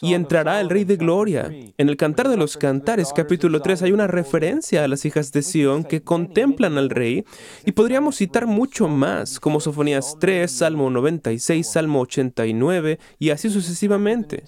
y 0.00 0.14
entrará 0.14 0.60
el 0.60 0.70
Rey 0.70 0.84
de 0.84 0.96
Gloria. 0.96 1.52
En 1.78 1.88
el 1.88 1.96
Cantar 1.96 2.28
de 2.28 2.36
los 2.36 2.56
Cantares, 2.56 3.12
capítulo 3.12 3.60
3, 3.60 3.82
hay 3.82 3.92
una 3.92 4.06
referencia 4.06 4.84
a 4.84 4.88
las 4.88 5.04
hijas 5.04 5.32
de 5.32 5.42
Sión 5.42 5.82
que 5.82 6.02
contemplan 6.02 6.78
al 6.78 6.90
Rey, 6.90 7.24
y 7.66 7.72
podríamos 7.72 8.16
citar 8.16 8.46
mucho 8.46 8.86
más, 8.86 9.40
como 9.40 9.58
Sofonías 9.58 10.16
3, 10.20 10.48
Salmo 10.48 10.90
96, 10.90 11.66
Salmo 11.66 12.00
89, 12.02 13.00
y 13.18 13.30
así 13.30 13.50
sucesivamente. 13.50 14.44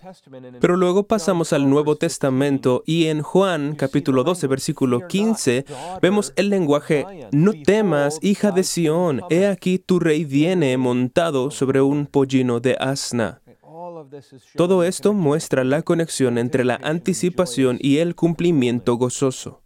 Pero 0.61 0.77
luego 0.77 1.09
pasamos 1.09 1.53
al 1.53 1.69
Nuevo 1.69 1.97
Testamento, 1.97 2.85
y 2.87 3.07
en 3.07 3.23
Juan, 3.23 3.75
capítulo 3.75 4.23
12, 4.23 4.47
versículo 4.47 5.09
15, 5.09 5.54
vemos 6.03 6.33
el 6.37 6.51
lenguaje, 6.51 7.07
No 7.31 7.53
temas, 7.53 8.19
hija 8.23 8.51
de 8.51 8.65
Sión, 8.65 9.23
he 9.31 9.47
aquí 9.47 9.79
tu 9.79 10.01
rey 10.01 10.25
viene 10.25 10.77
montado 10.77 11.51
sobre 11.51 11.81
un 11.81 12.07
pollino 12.07 12.61
de 12.61 12.77
asna. 12.81 13.41
Todo 14.57 14.85
esto 14.85 15.13
muestra 15.13 15.65
la 15.65 15.83
conexión 15.83 16.39
entre 16.39 16.65
la 16.65 16.81
anticipación 16.83 17.79
y 17.81 17.99
el 17.99 18.15
cumplimiento 18.15 18.97
gozoso. 18.97 19.63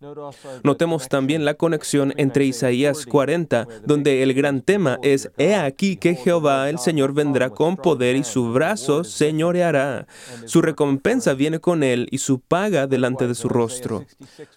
Notemos 0.62 1.08
también 1.08 1.44
la 1.44 1.54
conexión 1.54 2.14
entre 2.16 2.44
Isaías 2.44 3.06
40, 3.06 3.66
donde 3.84 4.22
el 4.22 4.34
gran 4.34 4.62
tema 4.62 4.98
es, 5.02 5.30
He 5.38 5.54
aquí 5.54 5.96
que 5.96 6.14
Jehová 6.14 6.70
el 6.70 6.78
Señor 6.78 7.12
vendrá 7.12 7.50
con 7.50 7.76
poder 7.76 8.16
y 8.16 8.24
su 8.24 8.52
brazo 8.52 9.04
señoreará. 9.04 10.06
Su 10.44 10.62
recompensa 10.62 11.34
viene 11.34 11.60
con 11.60 11.82
él 11.82 12.08
y 12.10 12.18
su 12.18 12.40
paga 12.40 12.86
delante 12.86 13.26
de 13.26 13.34
su 13.34 13.48
rostro. 13.48 14.04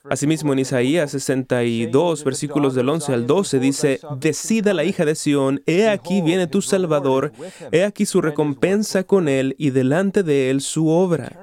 Asimismo 0.10 0.54
en 0.54 0.60
Isaías 0.60 1.12
62, 1.12 2.24
versículos 2.24 2.76
del 2.76 2.90
11 2.90 3.14
al 3.14 3.28
12 3.28 3.60
dice, 3.60 4.00
Decida 4.20 4.74
la 4.74 4.84
hija 4.84 5.06
de 5.06 5.16
Sión, 5.16 5.62
he 5.66 5.88
aquí 5.90 6.22
viene 6.22 6.48
tu 6.48 6.62
Salvador, 6.62 7.32
he 7.72 7.84
aquí 7.84 8.06
su 8.06 8.22
recompensa 8.22 9.04
con 9.04 9.28
él 9.28 9.56
y 9.58 9.71
delante 9.72 10.24
de 10.24 10.50
él 10.50 10.62
su 10.62 10.88
obra. 10.90 11.38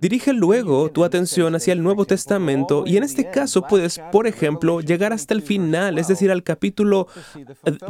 Dirige 0.00 0.32
luego 0.32 0.90
tu 0.90 1.04
atención 1.04 1.54
hacia 1.54 1.72
el 1.72 1.82
Nuevo 1.82 2.04
Testamento 2.04 2.84
y 2.86 2.96
en 2.96 3.04
este 3.04 3.30
caso 3.30 3.62
puedes, 3.62 4.00
por 4.12 4.26
ejemplo, 4.26 4.80
llegar 4.80 5.12
hasta 5.12 5.34
el 5.34 5.42
final, 5.42 5.98
es 5.98 6.08
decir, 6.08 6.30
al 6.30 6.42
capítulo 6.42 7.06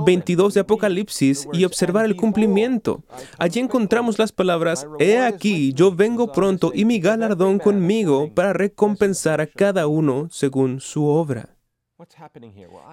22 0.04 0.54
de 0.54 0.60
Apocalipsis 0.60 1.48
y 1.52 1.64
observar 1.64 2.04
el 2.04 2.16
cumplimiento. 2.16 3.02
Allí 3.38 3.60
encontramos 3.60 4.18
las 4.18 4.32
palabras, 4.32 4.86
He 4.98 5.18
aquí, 5.18 5.72
yo 5.72 5.94
vengo 5.94 6.32
pronto 6.32 6.72
y 6.74 6.84
mi 6.84 7.00
galardón 7.00 7.58
conmigo 7.58 8.32
para 8.34 8.52
recompensar 8.52 9.40
a 9.40 9.46
cada 9.46 9.86
uno 9.86 10.28
según 10.30 10.80
su 10.80 11.06
obra. 11.06 11.55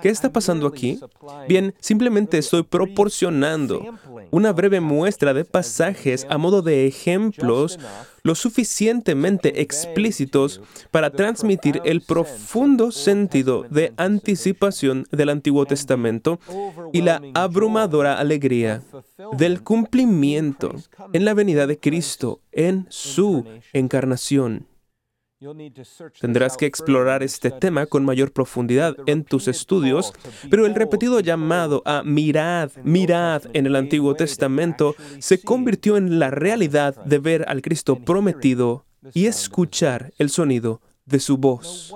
¿Qué 0.02 0.08
está 0.08 0.32
pasando 0.32 0.66
aquí? 0.66 0.98
Bien, 1.50 1.74
simplemente 1.82 2.38
estoy 2.38 2.64
proporcionando 2.64 3.84
una 4.32 4.54
breve 4.54 4.80
muestra 4.80 5.34
de 5.34 5.44
pasajes 5.44 6.26
a 6.30 6.38
modo 6.38 6.62
de 6.62 6.88
ejemplos 6.88 7.80
lo 8.24 8.34
suficientemente 8.34 9.62
explícitos 9.62 10.62
para 10.90 11.10
transmitir 11.10 11.82
el 11.84 12.00
profundo 12.00 12.92
sentido 12.94 13.64
de 13.70 13.94
anticipación 13.98 15.06
del 15.12 15.30
Antiguo 15.30 15.66
Testamento 15.66 16.40
y 16.94 17.02
la 17.02 17.22
abrumadora 17.34 18.18
alegría 18.18 18.84
del 19.34 19.64
cumplimiento 19.64 20.76
en 21.12 21.26
la 21.26 21.34
venida 21.34 21.68
de 21.68 21.78
Cristo 21.78 22.40
en 22.54 22.86
su 22.88 23.44
encarnación. 23.74 24.66
Tendrás 26.20 26.58
que 26.58 26.66
explorar 26.66 27.24
este 27.24 27.52
tema 27.52 27.86
con 27.86 28.06
mayor 28.06 28.32
profundidad 28.32 28.96
en 29.06 29.24
tus 29.24 29.48
estudios, 29.48 30.14
pero 30.50 30.66
el 30.66 30.76
repetido 30.76 31.20
llamado 31.20 31.82
a 31.86 32.04
mirad, 32.04 32.72
mirad 32.84 33.44
en 33.54 33.66
el 33.66 33.76
Antiguo 33.76 34.16
Testamento 34.16 34.96
se 35.20 35.42
convirtió 35.42 35.98
en 35.98 36.20
la 36.20 36.32
realidad 36.32 36.96
de 37.06 37.20
ver 37.20 37.46
al 37.48 37.62
Cristo 37.62 37.98
prometido 37.98 38.86
y 39.14 39.26
escuchar 39.26 40.14
el 40.18 40.30
sonido 40.30 40.82
de 41.06 41.20
su 41.20 41.38
voz. 41.38 41.94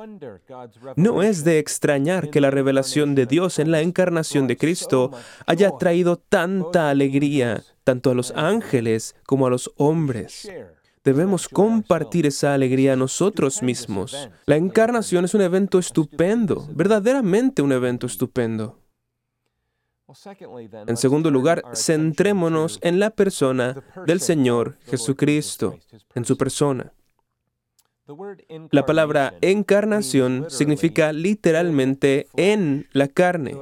No 0.96 1.24
es 1.24 1.44
de 1.46 1.60
extrañar 1.60 2.30
que 2.30 2.42
la 2.42 2.52
revelación 2.52 3.16
de 3.16 3.26
Dios 3.26 3.60
en 3.60 3.72
la 3.72 3.82
encarnación 3.82 4.48
de 4.48 4.58
Cristo 4.58 5.12
haya 5.46 5.72
traído 5.78 6.18
tanta 6.18 6.90
alegría 6.90 7.64
tanto 7.86 8.12
a 8.12 8.16
los 8.16 8.32
ángeles 8.36 9.16
como 9.26 9.48
a 9.48 9.50
los 9.50 9.72
hombres 9.78 10.50
debemos 11.08 11.48
compartir 11.48 12.26
esa 12.26 12.54
alegría 12.54 12.98
nosotros 12.98 13.64
mismos. 13.64 14.30
La 14.46 14.58
encarnación 14.58 15.24
es 15.24 15.34
un 15.34 15.40
evento 15.40 15.80
estupendo, 15.80 16.68
verdaderamente 16.74 17.62
un 17.62 17.72
evento 17.72 18.08
estupendo. 18.08 18.78
En 20.86 20.98
segundo 20.98 21.32
lugar, 21.32 21.64
centrémonos 21.74 22.80
en 22.82 23.00
la 23.00 23.12
persona 23.12 23.82
del 24.06 24.20
Señor 24.20 24.78
Jesucristo, 24.86 25.80
en 26.14 26.26
su 26.26 26.38
persona. 26.38 26.92
La 28.72 28.86
palabra 28.86 29.34
encarnación 29.42 30.46
significa 30.50 31.12
literalmente 31.12 32.28
en 32.38 32.88
la 32.94 33.08
carne, 33.08 33.56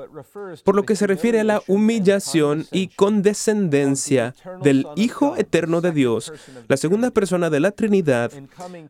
por 0.63 0.75
lo 0.75 0.83
que 0.83 0.95
se 0.95 1.07
refiere 1.07 1.39
a 1.39 1.43
la 1.43 1.61
humillación 1.67 2.65
y 2.71 2.89
condescendencia 2.89 4.35
del 4.61 4.85
Hijo 4.95 5.35
Eterno 5.35 5.81
de 5.81 5.91
Dios, 5.91 6.31
la 6.67 6.77
segunda 6.77 7.11
persona 7.11 7.49
de 7.49 7.59
la 7.59 7.71
Trinidad, 7.71 8.31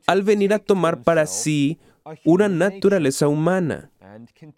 al 0.08 0.24
venir 0.24 0.54
a 0.54 0.60
tomar 0.60 1.04
para 1.04 1.26
sí 1.26 1.80
una 2.24 2.50
naturaleza 2.50 3.28
humana 3.28 3.92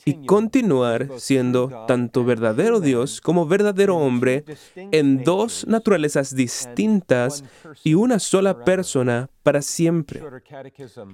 y 0.05 0.25
continuar 0.25 1.07
siendo 1.17 1.85
tanto 1.87 2.23
verdadero 2.23 2.79
Dios 2.79 3.21
como 3.21 3.47
verdadero 3.47 3.97
hombre 3.97 4.43
en 4.75 5.23
dos 5.23 5.65
naturalezas 5.67 6.35
distintas 6.35 7.43
y 7.83 7.93
una 7.93 8.19
sola 8.19 8.63
persona 8.63 9.29
para 9.47 9.61
siempre. 9.61 10.21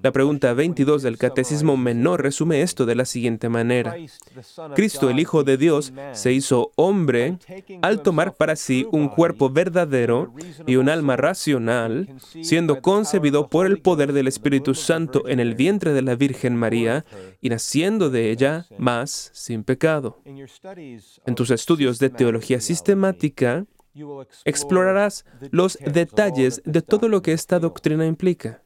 La 0.02 0.12
pregunta 0.12 0.56
22 0.56 1.04
del 1.04 1.20
Catecismo 1.20 1.78
Menor 1.78 2.24
resume 2.24 2.64
esto 2.64 2.88
de 2.88 2.96
la 2.96 3.06
siguiente 3.06 3.48
manera. 3.48 3.96
Cristo, 4.74 5.12
el 5.12 5.20
Hijo 5.20 5.44
de 5.44 5.56
Dios, 5.56 5.94
se 6.14 6.34
hizo 6.34 6.72
hombre 6.76 7.38
al 7.84 8.02
tomar 8.02 8.34
para 8.34 8.56
sí 8.56 8.88
un 8.92 9.08
cuerpo 9.10 9.52
verdadero 9.52 10.34
y 10.66 10.78
un 10.78 10.90
alma 10.90 11.16
racional, 11.16 12.10
siendo 12.42 12.82
concebido 12.82 13.50
por 13.50 13.68
el 13.68 13.78
poder 13.78 14.14
del 14.14 14.28
Espíritu 14.28 14.74
Santo 14.74 15.28
en 15.28 15.40
el 15.40 15.54
vientre 15.54 15.94
de 15.94 16.02
la 16.02 16.16
Virgen 16.16 16.56
María 16.56 17.06
y 17.40 17.50
naciendo 17.50 18.10
de 18.10 18.32
ella 18.32 18.66
más 18.80 19.30
sin 19.34 19.64
pecado. 19.64 20.24
En 20.26 21.36
tus 21.36 21.52
estudios 21.52 22.00
de 22.00 22.10
teología 22.10 22.60
sistemática, 22.60 23.68
explorarás 24.46 25.26
los 25.52 25.78
detalles 25.80 26.62
de 26.66 26.82
todo 26.82 27.08
lo 27.08 27.22
que 27.22 27.34
esta 27.34 27.60
doctrina 27.60 28.06
implica. 28.06 28.64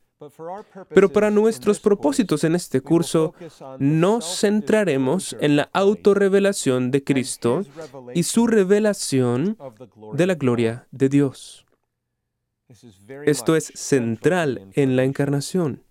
Pero 0.90 1.10
para 1.10 1.30
nuestros 1.30 1.80
propósitos 1.80 2.44
en 2.44 2.56
este 2.56 2.82
curso, 2.82 3.36
nos 3.78 4.40
centraremos 4.40 5.36
en 5.40 5.58
la 5.58 5.70
autorrevelación 5.74 6.90
de 6.90 7.04
Cristo 7.04 7.64
y 8.16 8.24
su 8.24 8.48
revelación 8.48 9.58
de 10.14 10.26
la 10.26 10.36
gloria 10.36 10.88
de 10.92 11.10
Dios. 11.10 11.66
Esto 13.26 13.56
es 13.56 13.72
central 13.76 14.70
en 14.74 14.96
la 14.96 15.04
encarnación. 15.04 15.84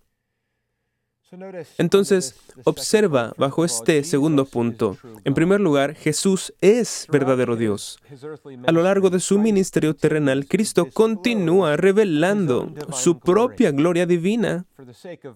Entonces, 1.77 2.35
observa 2.63 3.33
bajo 3.37 3.65
este 3.65 4.03
segundo 4.03 4.45
punto. 4.45 4.97
En 5.25 5.33
primer 5.33 5.59
lugar, 5.59 5.95
Jesús 5.95 6.53
es 6.61 7.05
verdadero 7.11 7.55
Dios. 7.55 7.99
A 8.65 8.71
lo 8.71 8.81
largo 8.81 9.09
de 9.09 9.19
su 9.19 9.37
ministerio 9.37 9.95
terrenal, 9.95 10.47
Cristo 10.47 10.87
continúa 10.93 11.75
revelando 11.75 12.71
su 12.93 13.19
propia 13.19 13.71
gloria 13.71 14.05
divina. 14.05 14.65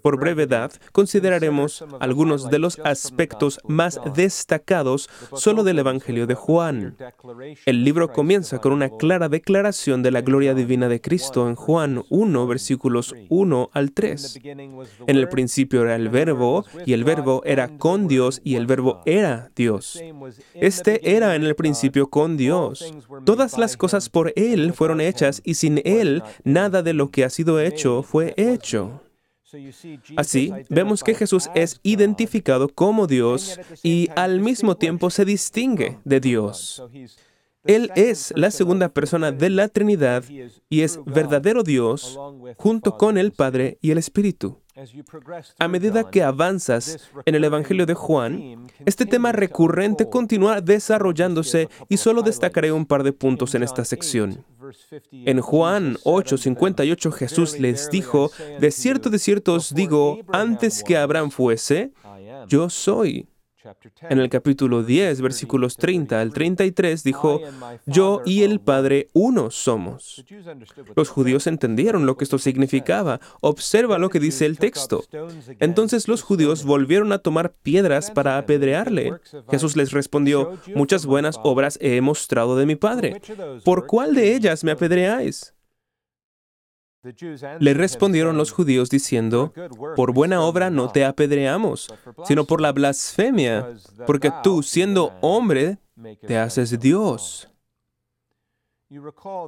Por 0.01 0.19
brevedad, 0.19 0.71
consideraremos 0.91 1.83
algunos 1.99 2.49
de 2.49 2.59
los 2.59 2.79
aspectos 2.83 3.59
más 3.67 3.99
destacados 4.15 5.09
solo 5.33 5.63
del 5.63 5.79
Evangelio 5.79 6.27
de 6.27 6.35
Juan. 6.35 6.95
El 7.65 7.83
libro 7.83 8.13
comienza 8.13 8.59
con 8.59 8.71
una 8.71 8.89
clara 8.89 9.29
declaración 9.29 10.03
de 10.03 10.11
la 10.11 10.21
gloria 10.21 10.53
divina 10.53 10.87
de 10.87 11.01
Cristo 11.01 11.49
en 11.49 11.55
Juan 11.55 12.03
1, 12.09 12.47
versículos 12.47 13.13
1 13.29 13.69
al 13.73 13.91
3. 13.91 14.39
En 14.43 15.17
el 15.17 15.27
principio 15.27 15.80
era 15.83 15.95
el 15.95 16.09
verbo, 16.09 16.65
y 16.85 16.93
el 16.93 17.03
verbo 17.03 17.41
era 17.45 17.77
con 17.77 18.07
Dios, 18.07 18.41
y 18.43 18.55
el 18.55 18.65
verbo 18.65 19.01
era 19.05 19.51
Dios. 19.55 20.01
Este 20.53 21.15
era 21.15 21.35
en 21.35 21.43
el 21.43 21.55
principio 21.55 22.09
con 22.09 22.37
Dios. 22.37 22.93
Todas 23.25 23.57
las 23.57 23.77
cosas 23.77 24.09
por 24.09 24.33
Él 24.35 24.73
fueron 24.73 25.01
hechas, 25.01 25.41
y 25.43 25.55
sin 25.55 25.81
Él 25.85 26.23
nada 26.43 26.81
de 26.81 26.93
lo 26.93 27.11
que 27.11 27.23
ha 27.23 27.29
sido 27.29 27.59
hecho 27.59 28.03
fue 28.03 28.33
hecho. 28.37 29.01
Así, 30.15 30.51
vemos 30.69 31.03
que 31.03 31.15
Jesús 31.15 31.49
es 31.55 31.79
identificado 31.83 32.69
como 32.69 33.07
Dios 33.07 33.59
y 33.83 34.07
al 34.15 34.39
mismo 34.39 34.75
tiempo 34.77 35.09
se 35.09 35.25
distingue 35.25 35.99
de 36.05 36.19
Dios. 36.19 36.81
Él 37.65 37.91
es 37.95 38.33
la 38.35 38.49
segunda 38.49 38.89
persona 38.89 39.31
de 39.31 39.49
la 39.49 39.67
Trinidad 39.67 40.23
y 40.69 40.81
es 40.81 40.99
verdadero 41.05 41.63
Dios 41.63 42.17
junto 42.57 42.97
con 42.97 43.17
el 43.17 43.33
Padre 43.33 43.77
y 43.81 43.91
el 43.91 43.97
Espíritu. 43.97 44.60
A 45.59 45.67
medida 45.67 46.09
que 46.09 46.23
avanzas 46.23 47.09
en 47.25 47.35
el 47.35 47.43
Evangelio 47.43 47.85
de 47.85 47.93
Juan, 47.93 48.67
este 48.85 49.05
tema 49.05 49.31
recurrente 49.31 50.09
continúa 50.09 50.61
desarrollándose 50.61 51.67
y 51.89 51.97
solo 51.97 52.21
destacaré 52.21 52.71
un 52.71 52.85
par 52.85 53.03
de 53.03 53.11
puntos 53.11 53.53
en 53.55 53.63
esta 53.63 53.83
sección. 53.83 54.45
En 55.11 55.41
Juan 55.41 55.97
8:58 56.03 57.11
Jesús 57.11 57.59
les 57.59 57.89
dijo, 57.89 58.31
de 58.59 58.71
cierto, 58.71 59.09
de 59.09 59.19
cierto 59.19 59.55
os 59.55 59.73
digo, 59.73 60.19
antes 60.31 60.83
que 60.83 60.97
Abraham 60.97 61.31
fuese, 61.31 61.91
yo 62.47 62.69
soy. 62.69 63.27
En 64.09 64.19
el 64.19 64.29
capítulo 64.29 64.83
10, 64.83 65.21
versículos 65.21 65.77
30 65.77 66.19
al 66.19 66.33
33, 66.33 67.03
dijo, 67.03 67.41
Yo 67.85 68.21
y 68.25 68.43
el 68.43 68.59
Padre 68.59 69.09
uno 69.13 69.51
somos. 69.51 70.23
Los 70.95 71.09
judíos 71.09 71.47
entendieron 71.47 72.05
lo 72.05 72.17
que 72.17 72.23
esto 72.23 72.39
significaba. 72.39 73.19
Observa 73.41 73.99
lo 73.99 74.09
que 74.09 74.19
dice 74.19 74.45
el 74.45 74.57
texto. 74.57 75.03
Entonces 75.59 76.07
los 76.07 76.21
judíos 76.23 76.63
volvieron 76.63 77.11
a 77.11 77.19
tomar 77.19 77.53
piedras 77.53 78.11
para 78.11 78.37
apedrearle. 78.37 79.13
Jesús 79.49 79.75
les 79.75 79.91
respondió, 79.91 80.57
Muchas 80.75 81.05
buenas 81.05 81.39
obras 81.43 81.77
he 81.81 82.01
mostrado 82.01 82.55
de 82.55 82.65
mi 82.65 82.75
Padre. 82.75 83.21
¿Por 83.63 83.85
cuál 83.85 84.15
de 84.15 84.35
ellas 84.35 84.63
me 84.63 84.71
apedreáis? 84.71 85.53
Le 87.59 87.73
respondieron 87.73 88.37
los 88.37 88.51
judíos 88.51 88.89
diciendo, 88.89 89.53
por 89.95 90.13
buena 90.13 90.41
obra 90.41 90.69
no 90.69 90.91
te 90.91 91.03
apedreamos, 91.03 91.91
sino 92.25 92.45
por 92.45 92.61
la 92.61 92.71
blasfemia, 92.71 93.73
porque 94.05 94.31
tú, 94.43 94.61
siendo 94.61 95.13
hombre, 95.21 95.79
te 96.27 96.37
haces 96.37 96.79
Dios. 96.79 97.47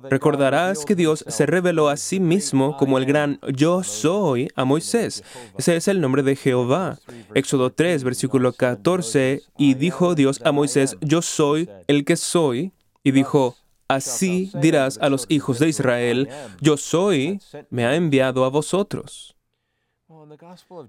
Recordarás 0.10 0.86
que 0.86 0.96
Dios 0.96 1.26
se 1.28 1.46
reveló 1.46 1.90
a 1.90 1.98
sí 1.98 2.22
mismo 2.22 2.78
como 2.78 2.98
el 2.98 3.06
gran 3.06 3.40
yo 3.54 3.84
soy 3.84 4.48
a 4.56 4.64
Moisés. 4.64 5.22
Ese 5.58 5.76
es 5.76 5.90
el 5.90 6.00
nombre 6.00 6.24
de 6.24 6.38
Jehová. 6.38 6.98
Éxodo 7.34 7.72
3, 7.72 8.06
versículo 8.06 8.54
14, 8.54 9.42
y 9.58 9.74
dijo 9.74 10.16
Dios 10.16 10.42
a 10.46 10.54
Moisés, 10.54 10.98
yo 11.02 11.22
soy 11.22 11.70
el 11.88 12.06
que 12.06 12.16
soy, 12.16 12.72
y 13.04 13.12
dijo, 13.12 13.58
Así 13.88 14.52
dirás 14.62 14.98
a 15.02 15.10
los 15.10 15.26
hijos 15.30 15.60
de 15.60 15.70
Israel, 15.70 16.30
yo 16.62 16.78
soy, 16.78 17.40
me 17.70 17.86
ha 17.86 17.96
enviado 17.96 18.46
a 18.46 18.50
vosotros. 18.50 19.36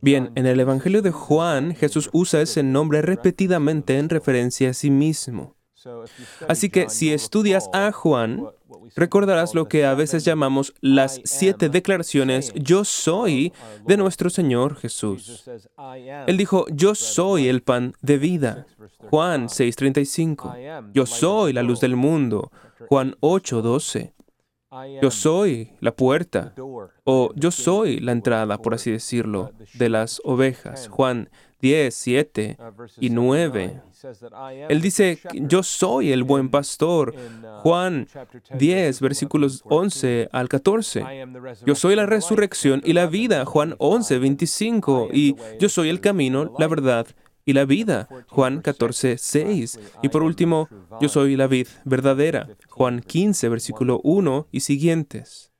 Bien, 0.00 0.30
en 0.34 0.46
el 0.46 0.60
Evangelio 0.60 1.02
de 1.02 1.10
Juan, 1.10 1.74
Jesús 1.74 2.08
usa 2.12 2.40
ese 2.40 2.62
nombre 2.62 3.02
repetidamente 3.02 3.98
en 3.98 4.08
referencia 4.08 4.70
a 4.70 4.74
sí 4.74 4.90
mismo. 4.90 5.54
Así 6.48 6.70
que 6.70 6.88
si 6.88 7.12
estudias 7.12 7.68
a 7.72 7.92
Juan, 7.92 8.46
recordarás 8.94 9.54
lo 9.54 9.68
que 9.68 9.84
a 9.84 9.94
veces 9.94 10.24
llamamos 10.24 10.74
las 10.80 11.20
siete 11.24 11.68
declaraciones 11.68 12.52
yo 12.54 12.84
soy 12.84 13.52
de 13.86 13.96
nuestro 13.96 14.30
Señor 14.30 14.76
Jesús. 14.76 15.44
Él 16.26 16.36
dijo, 16.36 16.66
yo 16.70 16.94
soy 16.94 17.48
el 17.48 17.62
pan 17.62 17.94
de 18.02 18.18
vida. 18.18 18.66
Juan 19.10 19.48
6:35. 19.48 20.92
Yo 20.92 21.06
soy 21.06 21.52
la 21.52 21.62
luz 21.62 21.80
del 21.80 21.96
mundo. 21.96 22.50
Juan 22.88 23.16
8:12. 23.20 24.12
Yo 25.00 25.10
soy 25.12 25.70
la 25.80 25.94
puerta 25.94 26.52
o 27.04 27.32
yo 27.36 27.52
soy 27.52 28.00
la 28.00 28.10
entrada, 28.10 28.58
por 28.58 28.74
así 28.74 28.90
decirlo, 28.90 29.52
de 29.74 29.88
las 29.88 30.20
ovejas. 30.24 30.88
Juan 30.88 31.30
10, 31.64 31.94
7 31.94 32.58
y 33.00 33.08
9. 33.08 33.80
Él 34.68 34.82
dice, 34.82 35.18
yo 35.32 35.62
soy 35.62 36.12
el 36.12 36.22
buen 36.22 36.50
pastor. 36.50 37.14
Juan 37.62 38.06
10, 38.58 39.00
versículos 39.00 39.62
11 39.64 40.28
al 40.30 40.50
14. 40.50 41.02
Yo 41.64 41.74
soy 41.74 41.96
la 41.96 42.04
resurrección 42.04 42.82
y 42.84 42.92
la 42.92 43.06
vida. 43.06 43.46
Juan 43.46 43.76
11, 43.78 44.18
25. 44.18 45.08
Y 45.10 45.36
yo 45.58 45.70
soy 45.70 45.88
el 45.88 46.02
camino, 46.02 46.52
la 46.58 46.68
verdad 46.68 47.06
y 47.46 47.54
la 47.54 47.64
vida. 47.64 48.10
Juan 48.28 48.60
14, 48.60 49.16
6. 49.16 49.80
Y 50.02 50.10
por 50.10 50.22
último, 50.22 50.68
yo 51.00 51.08
soy 51.08 51.34
la 51.34 51.46
vid 51.46 51.68
verdadera. 51.86 52.46
Juan 52.68 53.00
15, 53.00 53.48
versículo 53.48 54.02
1 54.04 54.48
y 54.52 54.60
siguientes. 54.60 55.53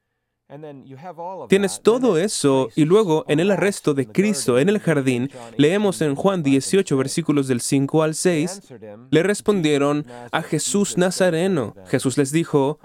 Tienes 1.49 1.81
todo 1.81 2.19
eso 2.19 2.69
y 2.77 2.85
luego 2.85 3.25
en 3.29 3.41
el 3.41 3.51
arresto 3.51 3.95
de 3.95 4.07
Cristo 4.07 4.59
en 4.59 4.69
el 4.69 4.79
jardín, 4.79 5.31
leemos 5.57 6.03
en 6.03 6.15
Juan 6.15 6.43
18 6.43 6.97
versículos 6.99 7.49
del 7.49 7.63
5 7.63 8.03
al 8.03 8.15
6, 8.15 8.75
le 9.11 9.23
respondieron 9.23 10.07
a 10.31 10.43
Jesús 10.43 10.99
Nazareno. 10.99 11.75
Jesús 11.87 12.19
les 12.19 12.31
dijo, 12.31 12.79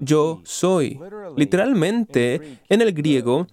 yo 0.00 0.40
soy. 0.44 1.00
Literalmente, 1.36 2.60
en 2.68 2.80
el 2.80 2.92
griego, 2.92 3.46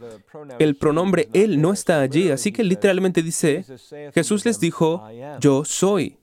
el 0.59 0.75
pronombre 0.75 1.27
él 1.33 1.59
no 1.59 1.73
está 1.73 2.01
allí, 2.01 2.29
así 2.29 2.51
que 2.51 2.63
literalmente 2.63 3.23
dice, 3.23 3.65
Jesús 4.13 4.45
les 4.45 4.59
dijo, 4.59 5.03
yo 5.39 5.65
soy. 5.65 6.19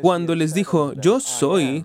Cuando 0.00 0.34
les 0.34 0.54
dijo, 0.54 0.92
yo 0.94 1.18
soy, 1.18 1.84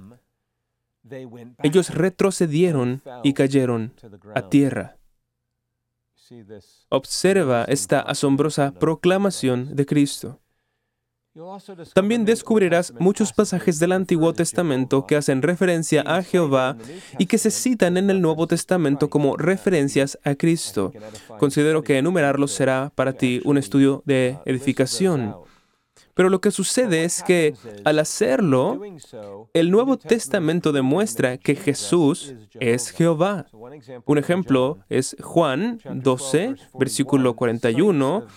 ellos 1.63 1.89
retrocedieron 1.93 3.01
y 3.23 3.33
cayeron 3.33 3.93
a 4.35 4.49
tierra. 4.49 4.97
Observa 6.89 7.63
esta 7.65 8.01
asombrosa 8.01 8.71
proclamación 8.71 9.75
de 9.75 9.85
Cristo. 9.85 10.39
También 11.93 12.25
descubrirás 12.25 12.93
muchos 12.99 13.31
pasajes 13.33 13.79
del 13.79 13.91
Antiguo 13.93 14.33
Testamento 14.33 15.05
que 15.05 15.15
hacen 15.15 15.41
referencia 15.41 16.01
a 16.01 16.23
Jehová 16.23 16.75
y 17.17 17.27
que 17.27 17.37
se 17.37 17.51
citan 17.51 17.97
en 17.97 18.09
el 18.09 18.19
Nuevo 18.21 18.47
Testamento 18.47 19.09
como 19.09 19.37
referencias 19.37 20.19
a 20.23 20.35
Cristo. 20.35 20.91
Considero 21.37 21.83
que 21.83 21.97
enumerarlos 21.97 22.51
será 22.51 22.91
para 22.95 23.13
ti 23.13 23.41
un 23.45 23.57
estudio 23.57 24.03
de 24.05 24.37
edificación. 24.45 25.35
Pero 26.19 26.27
lo 26.27 26.41
que 26.41 26.51
sucede 26.51 27.05
es 27.05 27.23
que 27.23 27.53
al 27.85 27.97
hacerlo, 27.97 28.81
el 29.53 29.71
Nuevo 29.71 29.97
Testamento 29.97 30.73
demuestra 30.73 31.37
que 31.37 31.55
Jesús 31.55 32.33
es 32.59 32.89
Jehová. 32.89 33.45
Un 34.05 34.17
ejemplo 34.17 34.79
es 34.89 35.15
Juan 35.21 35.79
12, 35.89 36.55
versículo 36.77 37.37
41, 37.37 38.27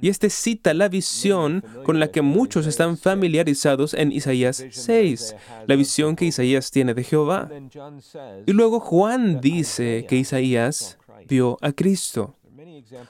y 0.00 0.10
este 0.10 0.30
cita 0.30 0.74
la 0.74 0.88
visión 0.88 1.64
con 1.82 1.98
la 1.98 2.06
que 2.06 2.22
muchos 2.22 2.68
están 2.68 2.96
familiarizados 2.96 3.94
en 3.94 4.12
Isaías 4.12 4.64
6, 4.70 5.34
la 5.66 5.74
visión 5.74 6.14
que 6.14 6.26
Isaías 6.26 6.70
tiene 6.70 6.94
de 6.94 7.02
Jehová. 7.02 7.50
Y 8.46 8.52
luego 8.52 8.78
Juan 8.78 9.40
dice 9.40 10.06
que 10.08 10.14
Isaías 10.14 10.98
vio 11.26 11.58
a 11.62 11.72
Cristo. 11.72 12.36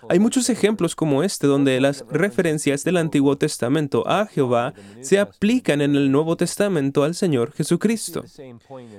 Hay 0.08 0.18
muchos 0.18 0.50
ejemplos 0.50 0.94
como 0.94 1.22
este 1.22 1.46
donde 1.46 1.80
las 1.80 2.04
referencias 2.10 2.84
del 2.84 2.96
Antiguo 2.96 3.36
Testamento 3.36 4.06
a 4.06 4.26
Jehová 4.26 4.74
se 5.00 5.18
aplican 5.18 5.80
en 5.80 5.94
el 5.96 6.10
Nuevo 6.10 6.36
Testamento 6.36 7.04
al 7.04 7.14
Señor 7.14 7.52
Jesucristo. 7.52 8.24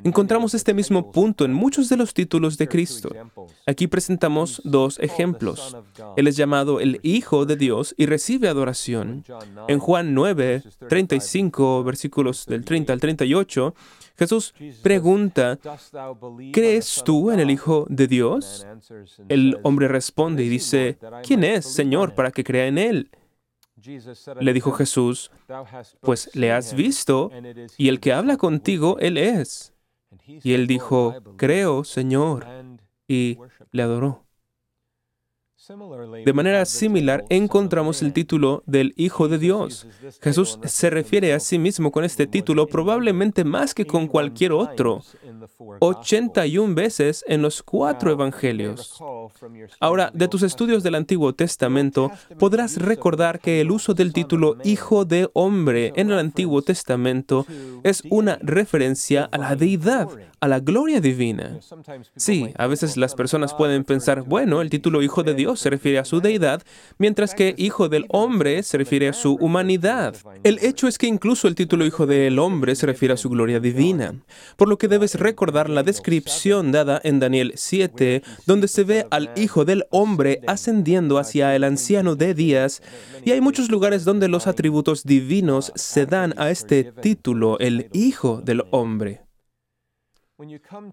Encontramos 0.03 0.53
este 0.53 0.73
mismo 0.73 1.11
punto 1.11 1.45
en 1.45 1.53
muchos 1.53 1.89
de 1.89 1.97
los 1.97 2.13
títulos 2.13 2.57
de 2.57 2.67
Cristo. 2.67 3.09
Aquí 3.65 3.87
presentamos 3.87 4.61
dos 4.63 4.99
ejemplos. 4.99 5.75
Él 6.15 6.27
es 6.27 6.35
llamado 6.35 6.79
el 6.79 6.99
Hijo 7.03 7.45
de 7.45 7.55
Dios 7.55 7.93
y 7.97 8.05
recibe 8.05 8.47
adoración. 8.47 9.23
En 9.67 9.79
Juan 9.79 10.13
9, 10.13 10.63
35, 10.89 11.83
versículos 11.83 12.45
del 12.45 12.65
30 12.65 12.93
al 12.93 12.99
38, 12.99 13.75
Jesús 14.17 14.53
pregunta, 14.81 15.59
¿crees 16.53 17.01
tú 17.03 17.31
en 17.31 17.39
el 17.39 17.51
Hijo 17.51 17.85
de 17.89 18.07
Dios? 18.07 18.65
El 19.29 19.57
hombre 19.63 19.87
responde 19.87 20.43
y 20.43 20.49
dice, 20.49 20.97
¿quién 21.23 21.43
es, 21.43 21.65
Señor, 21.65 22.15
para 22.15 22.31
que 22.31 22.43
crea 22.43 22.67
en 22.67 22.77
Él? 22.77 23.11
Le 24.39 24.53
dijo 24.53 24.71
Jesús, 24.71 25.31
pues 26.01 26.29
le 26.33 26.51
has 26.51 26.73
visto, 26.73 27.31
y 27.77 27.89
el 27.89 27.99
que 27.99 28.13
habla 28.13 28.37
contigo, 28.37 28.97
Él 28.99 29.17
es. 29.17 29.73
Y 30.27 30.53
él 30.53 30.65
dijo, 30.65 31.15
creo, 31.37 31.83
Señor, 31.83 32.47
y 33.07 33.37
le 33.71 33.83
adoró. 33.83 34.24
De 36.23 36.33
manera 36.33 36.63
similar, 36.65 37.25
encontramos 37.29 38.03
el 38.03 38.13
título 38.13 38.61
del 38.67 38.93
Hijo 38.97 39.27
de 39.27 39.39
Dios. 39.39 39.87
Jesús 40.21 40.59
se 40.63 40.91
refiere 40.91 41.33
a 41.33 41.39
sí 41.39 41.57
mismo 41.57 41.91
con 41.91 42.03
este 42.03 42.27
título 42.27 42.67
probablemente 42.67 43.43
más 43.43 43.73
que 43.73 43.87
con 43.87 44.07
cualquier 44.07 44.51
otro, 44.51 45.01
81 45.79 46.75
veces 46.75 47.25
en 47.27 47.41
los 47.41 47.63
cuatro 47.63 48.11
evangelios. 48.11 49.01
Ahora, 49.79 50.11
de 50.13 50.27
tus 50.27 50.43
estudios 50.43 50.83
del 50.83 50.95
Antiguo 50.95 51.33
Testamento, 51.33 52.11
podrás 52.37 52.77
recordar 52.77 53.39
que 53.39 53.61
el 53.61 53.71
uso 53.71 53.93
del 53.93 54.13
título 54.13 54.57
Hijo 54.63 55.05
de 55.05 55.29
Hombre 55.33 55.93
en 55.95 56.11
el 56.11 56.19
Antiguo 56.19 56.61
Testamento 56.61 57.45
es 57.83 58.03
una 58.09 58.37
referencia 58.41 59.27
a 59.31 59.37
la 59.37 59.55
deidad, 59.55 60.09
a 60.39 60.47
la 60.47 60.59
gloria 60.59 61.01
divina. 61.01 61.59
Sí, 62.15 62.51
a 62.55 62.67
veces 62.67 62.97
las 62.97 63.15
personas 63.15 63.53
pueden 63.53 63.83
pensar, 63.83 64.21
bueno, 64.21 64.61
el 64.61 64.69
título 64.69 65.01
Hijo 65.01 65.23
de 65.23 65.33
Dios 65.33 65.54
se 65.55 65.69
refiere 65.69 65.99
a 65.99 66.05
su 66.05 66.21
deidad, 66.21 66.63
mientras 66.97 67.33
que 67.33 67.55
Hijo 67.57 67.89
del 67.89 68.05
Hombre 68.09 68.63
se 68.63 68.77
refiere 68.77 69.07
a 69.07 69.13
su 69.13 69.35
humanidad. 69.35 70.15
El 70.43 70.59
hecho 70.61 70.87
es 70.87 70.97
que 70.97 71.07
incluso 71.07 71.47
el 71.47 71.55
título 71.55 71.85
Hijo 71.85 72.05
del 72.05 72.39
Hombre 72.39 72.75
se 72.75 72.85
refiere 72.85 73.13
a 73.13 73.17
su 73.17 73.29
gloria 73.29 73.59
divina, 73.59 74.13
por 74.57 74.67
lo 74.67 74.77
que 74.77 74.87
debes 74.87 75.15
recordar 75.15 75.69
la 75.69 75.83
descripción 75.83 76.71
dada 76.71 76.99
en 77.03 77.19
Daniel 77.19 77.53
7, 77.55 78.23
donde 78.45 78.67
se 78.67 78.83
ve 78.83 79.07
al 79.11 79.31
Hijo 79.35 79.65
del 79.65 79.85
Hombre 79.89 80.41
ascendiendo 80.47 81.17
hacia 81.17 81.55
el 81.55 81.63
anciano 81.63 82.15
de 82.15 82.33
días, 82.33 82.81
y 83.23 83.31
hay 83.31 83.41
muchos 83.41 83.69
lugares 83.69 84.05
donde 84.05 84.27
los 84.27 84.47
atributos 84.47 85.03
divinos 85.03 85.71
se 85.75 86.05
dan 86.05 86.33
a 86.37 86.49
este 86.49 86.83
título, 86.83 87.59
el 87.59 87.89
Hijo 87.93 88.41
del 88.41 88.63
Hombre. 88.71 89.25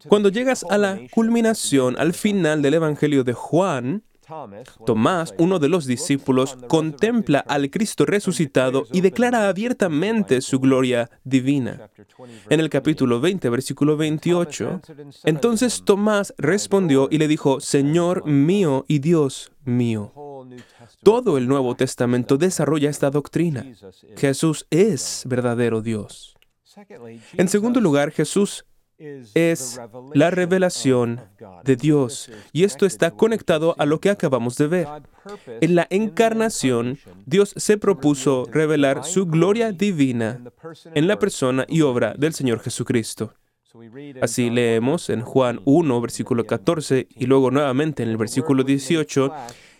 Cuando 0.09 0.29
llegas 0.29 0.65
a 0.71 0.79
la 0.79 1.01
culminación, 1.11 1.97
al 1.99 2.13
final 2.13 2.63
del 2.63 2.75
Evangelio 2.75 3.25
de 3.25 3.33
Juan, 3.33 4.05
Tomás, 4.87 5.35
uno 5.39 5.59
de 5.59 5.69
los 5.69 5.87
discípulos, 5.87 6.57
contempla 6.69 7.41
al 7.41 7.71
Cristo 7.71 8.07
resucitado 8.07 8.87
y 8.93 9.01
declara 9.01 9.49
abiertamente 9.49 10.41
su 10.41 10.61
gloria 10.61 11.11
divina. 11.25 11.91
En 12.49 12.61
el 12.61 12.71
capítulo 12.71 13.21
20, 13.21 13.49
versículo 13.51 13.97
28, 13.97 14.81
entonces 15.25 15.83
Tomás 15.85 16.35
respondió 16.39 17.09
y 17.11 17.19
le 17.19 17.29
dijo, 17.29 17.61
Señor 17.61 18.27
mío 18.27 18.85
y 18.89 18.99
Dios 18.99 19.53
mío. 19.65 20.13
Todo 21.03 21.39
el 21.39 21.49
Nuevo 21.49 21.75
Testamento 21.75 22.37
desarrolla 22.37 22.91
esta 22.91 23.11
doctrina. 23.11 23.67
Jesús 24.17 24.67
es 24.71 25.25
verdadero 25.27 25.81
Dios. 25.81 26.37
En 27.37 27.49
segundo 27.49 27.81
lugar, 27.81 28.13
Jesús 28.13 28.65
es 28.99 29.81
la 30.15 30.31
revelación 30.31 31.21
de 31.65 31.77
Dios. 31.77 32.31
Y 32.53 32.65
esto 32.65 32.87
está 32.87 33.11
conectado 33.11 33.75
a 33.79 33.87
lo 33.87 34.01
que 34.01 34.11
acabamos 34.11 34.57
de 34.57 34.67
ver. 34.67 34.89
En 35.61 35.75
la 35.75 35.87
encarnación, 35.91 36.99
Dios 37.27 37.55
se 37.57 37.79
propuso 37.79 38.47
revelar 38.51 39.05
su 39.05 39.27
gloria 39.27 39.73
divina 39.73 40.41
en 40.95 41.07
la 41.07 41.19
persona 41.19 41.65
y 41.69 41.81
obra 41.83 42.15
del 42.17 42.33
Señor 42.33 42.61
Jesucristo. 42.61 43.35
Así 44.21 44.51
leemos 44.51 45.09
en 45.09 45.23
Juan 45.23 45.61
1, 45.65 46.01
versículo 46.01 46.45
14, 46.45 47.09
y 47.11 47.27
luego 47.27 47.51
nuevamente 47.51 48.03
en 48.03 48.11
el 48.11 48.19
versículo 48.19 48.65
18, 48.65 49.33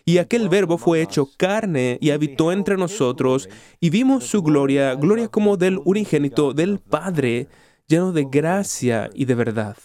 y 0.05 0.17
aquel 0.17 0.49
verbo 0.49 0.77
fue 0.77 1.01
hecho 1.01 1.29
carne 1.37 1.97
y 2.01 2.09
habitó 2.09 2.51
entre 2.51 2.75
nosotros, 2.75 3.49
y 3.79 3.91
vimos 3.91 4.25
su 4.25 4.41
gloria, 4.41 4.95
gloria 4.95 5.27
como 5.27 5.57
del 5.57 5.79
unigénito 5.85 6.53
del 6.53 6.79
Padre, 6.79 7.47
lleno 7.87 8.11
de 8.11 8.25
gracia 8.29 9.09
y 9.13 9.25
de 9.25 9.35
verdad. 9.35 9.77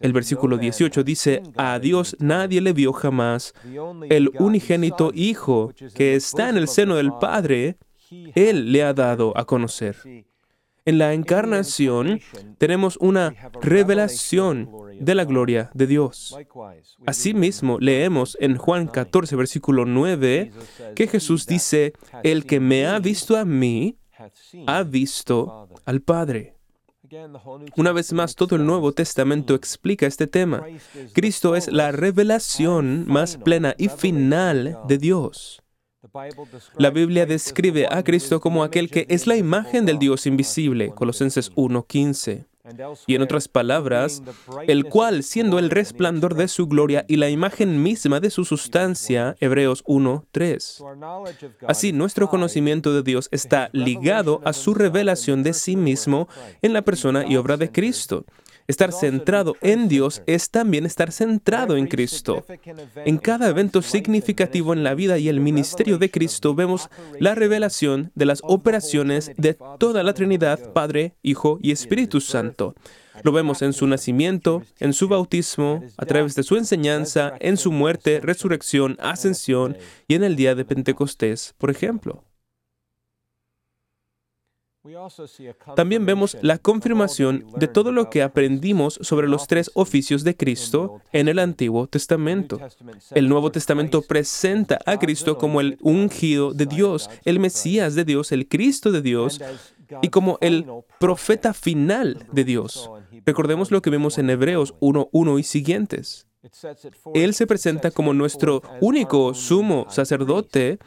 El 0.00 0.12
versículo 0.12 0.58
18 0.58 1.04
dice, 1.04 1.42
a 1.56 1.78
Dios 1.78 2.16
nadie 2.18 2.60
le 2.60 2.72
vio 2.72 2.92
jamás. 2.92 3.54
El 4.08 4.30
unigénito 4.38 5.12
Hijo 5.14 5.72
que 5.94 6.16
está 6.16 6.48
en 6.48 6.56
el 6.56 6.68
seno 6.68 6.96
del 6.96 7.12
Padre, 7.12 7.76
Él 8.34 8.72
le 8.72 8.82
ha 8.82 8.92
dado 8.92 9.36
a 9.36 9.44
conocer. 9.44 9.96
En 10.86 10.98
la 10.98 11.12
encarnación 11.12 12.20
tenemos 12.58 12.96
una 12.96 13.34
revelación 13.60 14.68
de 14.98 15.14
la 15.14 15.24
gloria 15.24 15.70
de 15.74 15.86
Dios. 15.86 16.36
Asimismo, 17.06 17.78
leemos 17.78 18.36
en 18.40 18.56
Juan 18.56 18.86
14, 18.86 19.36
versículo 19.36 19.84
9, 19.84 20.50
que 20.96 21.06
Jesús 21.06 21.46
dice, 21.46 21.92
el 22.24 22.46
que 22.46 22.60
me 22.60 22.86
ha 22.86 22.98
visto 22.98 23.36
a 23.36 23.44
mí, 23.44 23.98
ha 24.66 24.82
visto 24.82 25.68
al 25.84 26.00
Padre. 26.00 26.59
Una 27.76 27.92
vez 27.92 28.12
más, 28.12 28.34
todo 28.34 28.56
el 28.56 28.66
Nuevo 28.66 28.92
Testamento 28.92 29.54
explica 29.54 30.06
este 30.06 30.26
tema. 30.26 30.64
Cristo 31.12 31.56
es 31.56 31.70
la 31.72 31.92
revelación 31.92 33.04
más 33.06 33.36
plena 33.36 33.74
y 33.78 33.88
final 33.88 34.78
de 34.86 34.98
Dios. 34.98 35.62
La 36.76 36.90
Biblia 36.90 37.26
describe 37.26 37.86
a 37.90 38.02
Cristo 38.02 38.40
como 38.40 38.64
aquel 38.64 38.90
que 38.90 39.06
es 39.08 39.26
la 39.26 39.36
imagen 39.36 39.86
del 39.86 39.98
Dios 39.98 40.26
invisible, 40.26 40.92
Colosenses 40.94 41.52
1.15. 41.54 42.46
Y 43.06 43.14
en 43.14 43.22
otras 43.22 43.48
palabras, 43.48 44.22
el 44.66 44.84
cual, 44.84 45.22
siendo 45.22 45.58
el 45.58 45.70
resplandor 45.70 46.34
de 46.34 46.48
su 46.48 46.66
gloria 46.66 47.04
y 47.08 47.16
la 47.16 47.30
imagen 47.30 47.82
misma 47.82 48.20
de 48.20 48.30
su 48.30 48.44
sustancia, 48.44 49.36
Hebreos 49.40 49.82
1.3. 49.84 51.54
Así, 51.66 51.92
nuestro 51.92 52.28
conocimiento 52.28 52.92
de 52.92 53.02
Dios 53.02 53.28
está 53.32 53.70
ligado 53.72 54.40
a 54.44 54.52
su 54.52 54.74
revelación 54.74 55.42
de 55.42 55.54
sí 55.54 55.76
mismo 55.76 56.28
en 56.60 56.72
la 56.72 56.82
persona 56.82 57.24
y 57.26 57.36
obra 57.36 57.56
de 57.56 57.72
Cristo. 57.72 58.24
Estar 58.66 58.92
centrado 58.92 59.56
en 59.60 59.88
Dios 59.88 60.22
es 60.26 60.50
también 60.50 60.86
estar 60.86 61.12
centrado 61.12 61.76
en 61.76 61.86
Cristo. 61.86 62.44
En 63.04 63.18
cada 63.18 63.48
evento 63.48 63.82
significativo 63.82 64.72
en 64.72 64.84
la 64.84 64.94
vida 64.94 65.18
y 65.18 65.28
el 65.28 65.40
ministerio 65.40 65.98
de 65.98 66.10
Cristo 66.10 66.54
vemos 66.54 66.88
la 67.18 67.34
revelación 67.34 68.12
de 68.14 68.26
las 68.26 68.40
operaciones 68.44 69.32
de 69.36 69.56
toda 69.78 70.02
la 70.02 70.14
Trinidad, 70.14 70.72
Padre, 70.72 71.14
Hijo 71.22 71.58
y 71.62 71.72
Espíritu 71.72 72.20
Santo. 72.20 72.74
Lo 73.22 73.32
vemos 73.32 73.60
en 73.62 73.72
su 73.72 73.86
nacimiento, 73.86 74.62
en 74.78 74.92
su 74.92 75.08
bautismo, 75.08 75.82
a 75.96 76.06
través 76.06 76.34
de 76.34 76.42
su 76.42 76.56
enseñanza, 76.56 77.34
en 77.40 77.56
su 77.56 77.72
muerte, 77.72 78.20
resurrección, 78.20 78.96
ascensión 79.00 79.76
y 80.08 80.14
en 80.14 80.24
el 80.24 80.36
día 80.36 80.54
de 80.54 80.64
Pentecostés, 80.64 81.54
por 81.58 81.70
ejemplo. 81.70 82.24
También 85.76 86.06
vemos 86.06 86.38
la 86.40 86.56
confirmación 86.56 87.44
de 87.56 87.68
todo 87.68 87.92
lo 87.92 88.08
que 88.08 88.22
aprendimos 88.22 88.98
sobre 89.02 89.28
los 89.28 89.46
tres 89.46 89.70
oficios 89.74 90.24
de 90.24 90.36
Cristo 90.36 91.02
en 91.12 91.28
el 91.28 91.38
Antiguo 91.38 91.86
Testamento. 91.86 92.58
El 93.10 93.28
Nuevo 93.28 93.52
Testamento 93.52 94.00
presenta 94.00 94.78
a 94.86 94.98
Cristo 94.98 95.36
como 95.36 95.60
el 95.60 95.76
ungido 95.82 96.54
de 96.54 96.64
Dios, 96.64 97.10
el 97.26 97.40
Mesías 97.40 97.94
de 97.94 98.04
Dios, 98.04 98.32
el 98.32 98.48
Cristo 98.48 98.90
de 98.90 99.02
Dios 99.02 99.40
y 100.00 100.08
como 100.08 100.38
el 100.40 100.66
profeta 100.98 101.52
final 101.52 102.26
de 102.32 102.44
Dios. 102.44 102.90
Recordemos 103.26 103.70
lo 103.70 103.82
que 103.82 103.90
vemos 103.90 104.16
en 104.16 104.30
Hebreos 104.30 104.74
1.1 104.80 105.40
y 105.40 105.42
siguientes. 105.42 106.26
Él 107.12 107.34
se 107.34 107.46
presenta 107.46 107.90
como 107.90 108.14
nuestro 108.14 108.62
único 108.80 109.34
sumo 109.34 109.86
sacerdote 109.90 110.78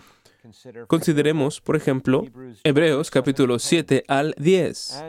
Consideremos, 0.88 1.62
por 1.62 1.76
ejemplo, 1.76 2.26
Hebreos 2.64 3.10
capítulo 3.10 3.60
7 3.60 4.04
al 4.08 4.36
10 4.38 5.04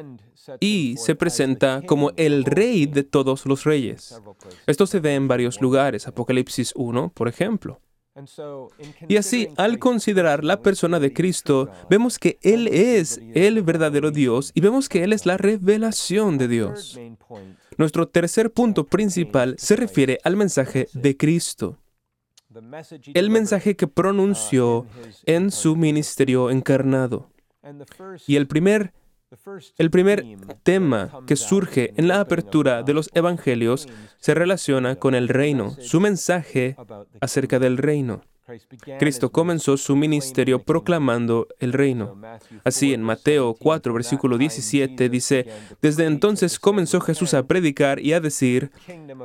y 0.60 0.96
se 0.96 1.14
presenta 1.14 1.82
como 1.86 2.12
el 2.16 2.44
rey 2.44 2.86
de 2.86 3.02
todos 3.02 3.46
los 3.46 3.64
reyes. 3.64 4.20
Esto 4.66 4.86
se 4.86 5.00
ve 5.00 5.14
en 5.14 5.26
varios 5.26 5.60
lugares, 5.60 6.06
Apocalipsis 6.06 6.72
1, 6.76 7.12
por 7.14 7.28
ejemplo. 7.28 7.80
Y 9.08 9.16
así, 9.16 9.48
al 9.56 9.80
considerar 9.80 10.44
la 10.44 10.62
persona 10.62 11.00
de 11.00 11.12
Cristo, 11.12 11.68
vemos 11.90 12.20
que 12.20 12.38
Él 12.42 12.68
es 12.68 13.20
el 13.34 13.62
verdadero 13.62 14.12
Dios 14.12 14.52
y 14.54 14.60
vemos 14.60 14.88
que 14.88 15.02
Él 15.02 15.12
es 15.12 15.26
la 15.26 15.36
revelación 15.36 16.38
de 16.38 16.46
Dios. 16.46 16.98
Nuestro 17.76 18.06
tercer 18.06 18.52
punto 18.52 18.86
principal 18.86 19.56
se 19.58 19.74
refiere 19.74 20.20
al 20.22 20.36
mensaje 20.36 20.86
de 20.92 21.16
Cristo. 21.16 21.78
El 23.14 23.30
mensaje 23.30 23.76
que 23.76 23.86
pronunció 23.86 24.86
en 25.24 25.50
su 25.50 25.76
ministerio 25.76 26.50
encarnado. 26.50 27.30
Y 28.26 28.36
el 28.36 28.46
primer, 28.46 28.92
el 29.78 29.90
primer 29.90 30.24
tema 30.62 31.10
que 31.26 31.36
surge 31.36 31.92
en 31.96 32.08
la 32.08 32.20
apertura 32.20 32.82
de 32.82 32.94
los 32.94 33.10
evangelios 33.14 33.88
se 34.18 34.34
relaciona 34.34 34.96
con 34.96 35.14
el 35.14 35.28
reino, 35.28 35.76
su 35.80 36.00
mensaje 36.00 36.76
acerca 37.20 37.58
del 37.58 37.78
reino. 37.78 38.22
Cristo 38.98 39.32
comenzó 39.32 39.76
su 39.76 39.96
ministerio 39.96 40.62
proclamando 40.62 41.48
el 41.58 41.72
reino. 41.72 42.20
Así 42.62 42.92
en 42.92 43.02
Mateo 43.02 43.54
4, 43.54 43.94
versículo 43.94 44.36
17 44.36 45.08
dice, 45.08 45.46
Desde 45.80 46.04
entonces 46.04 46.58
comenzó 46.58 47.00
Jesús 47.00 47.32
a 47.34 47.46
predicar 47.46 48.00
y 48.00 48.12
a 48.12 48.20
decir, 48.20 48.70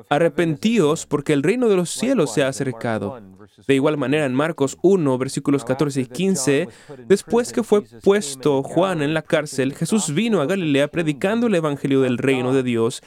Arrepentíos 0.09 1.05
porque 1.05 1.33
el 1.33 1.43
reino 1.43 1.67
de 1.67 1.75
los 1.75 1.89
cielos 1.89 2.33
se 2.33 2.43
ha 2.43 2.47
acercado. 2.47 3.21
De 3.67 3.75
igual 3.75 3.97
manera 3.97 4.25
en 4.25 4.33
Marcos 4.33 4.77
1, 4.81 5.17
versículos 5.17 5.65
14 5.65 6.01
y 6.01 6.05
15, 6.05 6.69
después 7.07 7.51
que 7.51 7.63
fue 7.63 7.81
puesto 7.81 8.63
Juan 8.63 9.01
en 9.01 9.13
la 9.13 9.21
cárcel, 9.21 9.73
Jesús 9.73 10.13
vino 10.13 10.41
a 10.41 10.45
Galilea 10.45 10.87
predicando 10.87 11.47
el 11.47 11.55
Evangelio 11.55 12.01
del 12.01 12.17
reino 12.17 12.53
de 12.53 12.63
Dios 12.63 13.01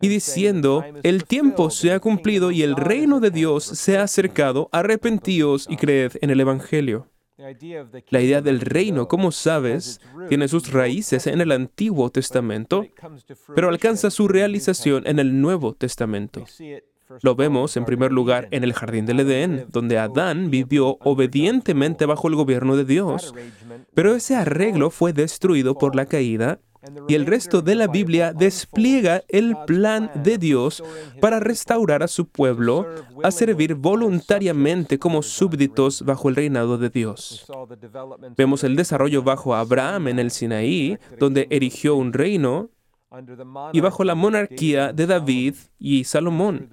y 0.00 0.08
diciendo, 0.08 0.84
el 1.02 1.24
tiempo 1.24 1.70
se 1.70 1.92
ha 1.92 2.00
cumplido 2.00 2.50
y 2.50 2.62
el 2.62 2.76
reino 2.76 3.20
de 3.20 3.30
Dios 3.30 3.64
se 3.64 3.98
ha 3.98 4.04
acercado, 4.04 4.68
arrepentíos 4.72 5.66
y 5.68 5.76
creed 5.76 6.12
en 6.20 6.30
el 6.30 6.40
Evangelio. 6.40 7.06
La 8.10 8.20
idea 8.20 8.42
del 8.42 8.60
reino, 8.60 9.08
como 9.08 9.32
sabes, 9.32 10.00
tiene 10.28 10.48
sus 10.48 10.72
raíces 10.72 11.26
en 11.26 11.40
el 11.40 11.52
Antiguo 11.52 12.10
Testamento, 12.10 12.86
pero 13.54 13.68
alcanza 13.68 14.10
su 14.10 14.28
realización 14.28 15.06
en 15.06 15.18
el 15.18 15.40
Nuevo 15.40 15.74
Testamento. 15.74 16.44
Lo 17.22 17.34
vemos, 17.34 17.76
en 17.76 17.84
primer 17.84 18.12
lugar, 18.12 18.46
en 18.50 18.62
el 18.62 18.72
jardín 18.72 19.06
del 19.06 19.20
Edén, 19.20 19.66
donde 19.68 19.98
Adán 19.98 20.50
vivió 20.50 20.98
obedientemente 21.00 22.06
bajo 22.06 22.28
el 22.28 22.36
gobierno 22.36 22.76
de 22.76 22.84
Dios, 22.84 23.34
pero 23.94 24.14
ese 24.14 24.36
arreglo 24.36 24.90
fue 24.90 25.12
destruido 25.12 25.76
por 25.76 25.96
la 25.96 26.06
caída 26.06 26.60
y 27.08 27.14
el 27.14 27.26
resto 27.26 27.60
de 27.62 27.74
la 27.74 27.86
Biblia 27.86 28.32
despliega 28.32 29.22
el 29.28 29.56
plan 29.66 30.10
de 30.14 30.38
Dios 30.38 30.82
para 31.20 31.40
restaurar 31.40 32.02
a 32.02 32.08
su 32.08 32.26
pueblo 32.26 32.86
a 33.22 33.30
servir 33.30 33.74
voluntariamente 33.74 34.98
como 34.98 35.22
súbditos 35.22 36.02
bajo 36.02 36.28
el 36.28 36.36
reinado 36.36 36.78
de 36.78 36.88
Dios. 36.88 37.46
Vemos 38.36 38.64
el 38.64 38.76
desarrollo 38.76 39.22
bajo 39.22 39.54
Abraham 39.54 40.08
en 40.08 40.18
el 40.18 40.30
Sinaí, 40.30 40.98
donde 41.18 41.46
erigió 41.50 41.96
un 41.96 42.12
reino, 42.12 42.70
y 43.72 43.80
bajo 43.80 44.04
la 44.04 44.14
monarquía 44.14 44.92
de 44.92 45.06
David 45.06 45.56
y 45.78 46.04
Salomón, 46.04 46.70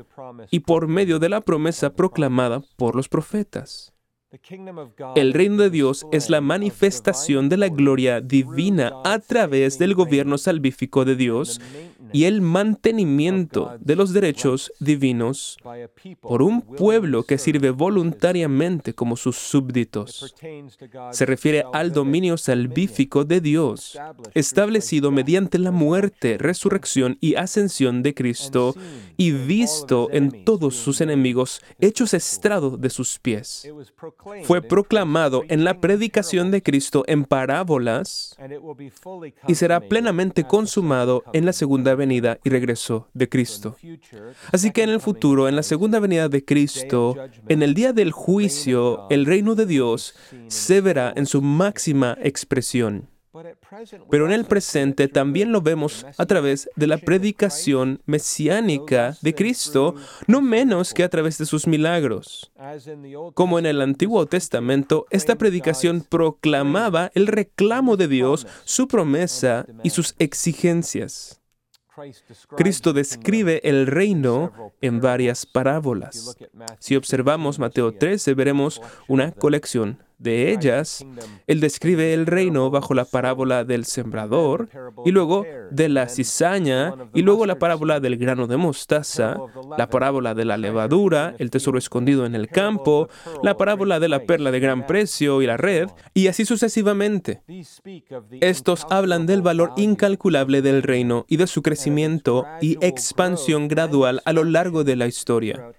y 0.52 0.60
por 0.60 0.88
medio 0.88 1.20
de 1.20 1.30
la 1.30 1.42
promesa 1.42 1.94
proclamada 1.94 2.62
por 2.78 2.96
los 2.96 3.10
profetas. 3.10 3.94
El 5.16 5.34
reino 5.34 5.64
de 5.64 5.70
Dios 5.70 6.06
es 6.12 6.30
la 6.30 6.42
manifestación 6.42 7.48
de 7.48 7.56
la 7.56 7.70
gloria 7.70 8.20
divina 8.20 8.92
a 9.06 9.20
través 9.20 9.80
del 9.80 9.96
gobierno 9.96 10.38
salvífico 10.38 11.06
de 11.06 11.16
Dios 11.16 11.62
y 12.14 12.26
el 12.26 12.42
mantenimiento 12.42 13.78
de 13.80 13.96
los 13.96 14.14
derechos 14.14 14.72
divinos 14.80 15.58
por 16.22 16.42
un 16.42 16.62
pueblo 16.62 17.24
que 17.24 17.38
sirve 17.38 17.72
voluntariamente 17.72 18.94
como 18.94 19.16
sus 19.16 19.38
súbditos. 19.38 20.36
Se 21.12 21.26
refiere 21.26 21.64
al 21.74 21.92
dominio 21.92 22.38
salvífico 22.38 23.26
de 23.26 23.42
Dios, 23.42 23.98
establecido 24.34 25.12
mediante 25.12 25.60
la 25.60 25.72
muerte, 25.72 26.38
resurrección 26.38 27.18
y 27.22 27.36
ascensión 27.36 28.04
de 28.04 28.14
Cristo 28.14 28.76
y 29.18 29.32
visto 29.32 30.10
en 30.12 30.44
todos 30.46 30.76
sus 30.76 31.02
enemigos, 31.02 31.62
hechos 31.80 32.14
estrado 32.14 32.78
de 32.78 32.90
sus 32.90 33.20
pies. 33.20 33.70
Fue 34.44 34.62
proclamado 34.62 35.44
en 35.48 35.64
la 35.64 35.80
predicación 35.80 36.52
de 36.52 36.62
Cristo 36.62 37.04
en 37.08 37.26
parábolas 37.26 38.38
y 39.48 39.56
será 39.56 39.80
plenamente 39.80 40.44
consumado 40.46 41.24
en 41.34 41.46
la 41.46 41.54
segunda 41.54 41.96
venida 41.98 42.40
y 42.46 42.50
regreso 42.50 43.10
de 43.14 43.28
Cristo. 43.28 43.76
Así 44.54 44.72
que 44.72 44.84
en 44.84 44.90
el 44.90 45.02
futuro, 45.02 45.50
en 45.50 45.58
la 45.58 45.64
segunda 45.64 46.00
venida 46.00 46.30
de 46.30 46.46
Cristo, 46.46 47.18
en 47.50 47.62
el 47.62 47.74
día 47.74 47.92
del 47.92 48.12
juicio, 48.12 49.08
el 49.10 49.26
reino 49.26 49.56
de 49.56 49.66
Dios 49.66 50.16
se 50.48 50.80
verá 50.80 51.14
en 51.18 51.26
su 51.26 51.42
máxima 51.42 52.18
expresión. 52.22 53.10
Pero 54.10 54.26
en 54.26 54.32
el 54.32 54.46
presente 54.46 55.08
también 55.08 55.52
lo 55.52 55.62
vemos 55.62 56.06
a 56.18 56.26
través 56.26 56.70
de 56.76 56.88
la 56.88 56.98
predicación 56.98 58.02
mesiánica 58.06 59.18
de 59.22 59.36
Cristo, 59.36 59.96
no 60.28 60.42
menos 60.42 60.94
que 60.94 61.04
a 61.04 61.10
través 61.10 61.38
de 61.38 61.46
sus 61.46 61.68
milagros. 61.68 62.52
Como 63.34 63.60
en 63.60 63.66
el 63.66 63.82
Antiguo 63.82 64.26
Testamento, 64.26 65.06
esta 65.10 65.36
predicación 65.36 66.02
proclamaba 66.08 67.12
el 67.14 67.28
reclamo 67.28 67.98
de 67.98 68.08
Dios, 68.08 68.48
su 68.66 68.88
promesa 68.88 69.66
y 69.84 69.92
sus 69.92 70.16
exigencias. 70.20 71.42
Cristo 72.56 72.94
describe 72.94 73.62
el 73.64 73.88
reino 73.88 74.74
en 74.82 75.02
varias 75.02 75.46
parábolas. 75.46 76.38
Si 76.80 76.96
observamos 76.96 77.60
Mateo 77.60 77.94
13, 77.94 78.34
veremos 78.34 78.82
una 79.08 79.32
colección 79.32 80.04
de 80.18 80.52
ellas, 80.52 81.06
él 81.46 81.60
describe 81.60 82.14
el 82.14 82.26
reino 82.26 82.70
bajo 82.72 82.94
la 82.94 83.06
parábola 83.06 83.64
del 83.64 83.86
sembrador, 83.86 84.70
y 85.06 85.12
luego 85.12 85.46
de 85.70 85.90
la 85.90 86.10
cizaña, 86.10 86.96
y 87.14 87.22
luego 87.22 87.46
la 87.46 87.60
parábola 87.60 88.00
del 88.00 88.18
grano 88.18 88.48
de 88.48 88.58
mostaza, 88.58 89.38
la 89.78 89.90
parábola 89.90 90.34
de 90.34 90.46
la 90.46 90.58
levadura, 90.58 91.36
el 91.38 91.52
tesoro 91.52 91.78
escondido 91.78 92.26
en 92.26 92.34
el 92.34 92.48
campo, 92.48 93.10
la 93.44 93.58
parábola 93.58 94.00
de 94.00 94.10
la 94.10 94.26
perla 94.26 94.52
de 94.52 94.60
gran 94.60 94.88
precio 94.88 95.42
y 95.42 95.46
la 95.46 95.58
red, 95.58 95.88
y 96.14 96.28
así 96.28 96.46
sucesivamente. 96.46 97.42
Estos 98.42 98.88
hablan 98.90 99.28
del 99.28 99.42
valor 99.42 99.74
incalculable 99.78 100.62
del 100.62 100.82
reino 100.82 101.26
y 101.28 101.38
de 101.38 101.48
su 101.48 101.62
crecimiento 101.62 102.46
y 102.60 102.78
expansión 102.86 103.68
gradual 103.68 104.22
a 104.26 104.34
lo 104.34 104.44
largo 104.44 104.84
de 104.84 104.96
la 104.96 105.06
historia. 105.08 105.72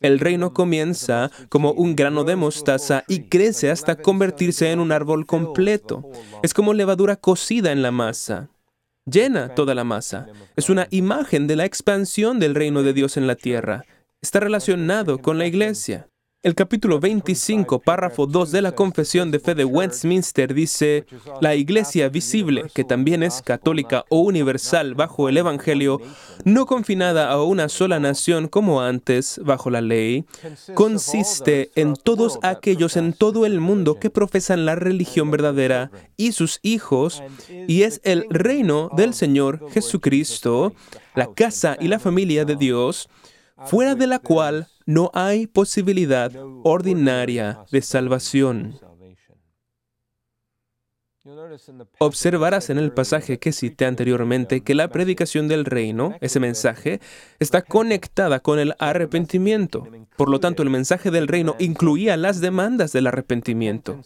El 0.00 0.18
reino 0.18 0.52
comienza 0.54 1.30
como 1.48 1.72
un 1.72 1.94
grano 1.94 2.24
de 2.24 2.36
mostaza 2.36 3.04
y 3.06 3.28
crece 3.28 3.70
hasta 3.70 3.96
convertirse 3.96 4.70
en 4.70 4.80
un 4.80 4.92
árbol 4.92 5.26
completo. 5.26 6.10
Es 6.42 6.54
como 6.54 6.74
levadura 6.74 7.16
cocida 7.16 7.72
en 7.72 7.82
la 7.82 7.90
masa. 7.90 8.48
Llena 9.04 9.54
toda 9.54 9.74
la 9.74 9.84
masa. 9.84 10.26
Es 10.56 10.70
una 10.70 10.86
imagen 10.90 11.46
de 11.46 11.56
la 11.56 11.64
expansión 11.64 12.38
del 12.38 12.54
reino 12.54 12.82
de 12.82 12.92
Dios 12.92 13.16
en 13.16 13.26
la 13.26 13.34
tierra. 13.36 13.84
Está 14.22 14.40
relacionado 14.40 15.18
con 15.18 15.38
la 15.38 15.46
iglesia. 15.46 16.09
El 16.42 16.54
capítulo 16.54 17.00
25, 17.00 17.80
párrafo 17.80 18.24
2 18.24 18.50
de 18.50 18.62
la 18.62 18.72
Confesión 18.72 19.30
de 19.30 19.40
Fe 19.40 19.54
de 19.54 19.66
Westminster 19.66 20.54
dice, 20.54 21.04
la 21.42 21.54
Iglesia 21.54 22.08
visible, 22.08 22.64
que 22.72 22.82
también 22.82 23.22
es 23.22 23.42
católica 23.42 24.06
o 24.08 24.20
universal 24.20 24.94
bajo 24.94 25.28
el 25.28 25.36
Evangelio, 25.36 26.00
no 26.46 26.64
confinada 26.64 27.30
a 27.30 27.42
una 27.42 27.68
sola 27.68 28.00
nación 28.00 28.48
como 28.48 28.80
antes 28.80 29.38
bajo 29.44 29.68
la 29.68 29.82
ley, 29.82 30.24
consiste 30.72 31.72
en 31.74 31.94
todos 31.94 32.38
aquellos 32.42 32.96
en 32.96 33.12
todo 33.12 33.44
el 33.44 33.60
mundo 33.60 33.96
que 33.96 34.08
profesan 34.08 34.64
la 34.64 34.76
religión 34.76 35.30
verdadera 35.30 35.90
y 36.16 36.32
sus 36.32 36.58
hijos, 36.62 37.22
y 37.68 37.82
es 37.82 38.00
el 38.02 38.24
reino 38.30 38.88
del 38.96 39.12
Señor 39.12 39.70
Jesucristo, 39.72 40.72
la 41.14 41.34
casa 41.34 41.76
y 41.78 41.88
la 41.88 41.98
familia 41.98 42.46
de 42.46 42.56
Dios, 42.56 43.10
fuera 43.66 43.94
de 43.94 44.06
la 44.06 44.20
cual 44.20 44.68
no 44.90 45.12
hay 45.14 45.46
posibilidad 45.46 46.32
ordinaria 46.64 47.60
de 47.70 47.80
salvación. 47.80 48.74
Observarás 51.98 52.70
en 52.70 52.78
el 52.78 52.92
pasaje 52.92 53.38
que 53.38 53.52
cité 53.52 53.84
anteriormente 53.86 54.62
que 54.62 54.74
la 54.74 54.88
predicación 54.88 55.48
del 55.48 55.64
reino, 55.64 56.16
ese 56.20 56.40
mensaje, 56.40 57.00
está 57.38 57.62
conectada 57.62 58.40
con 58.40 58.58
el 58.58 58.74
arrepentimiento. 58.78 59.86
Por 60.16 60.28
lo 60.28 60.40
tanto, 60.40 60.62
el 60.62 60.70
mensaje 60.70 61.10
del 61.10 61.28
reino 61.28 61.56
incluía 61.58 62.16
las 62.16 62.40
demandas 62.40 62.92
del 62.92 63.06
arrepentimiento. 63.06 64.00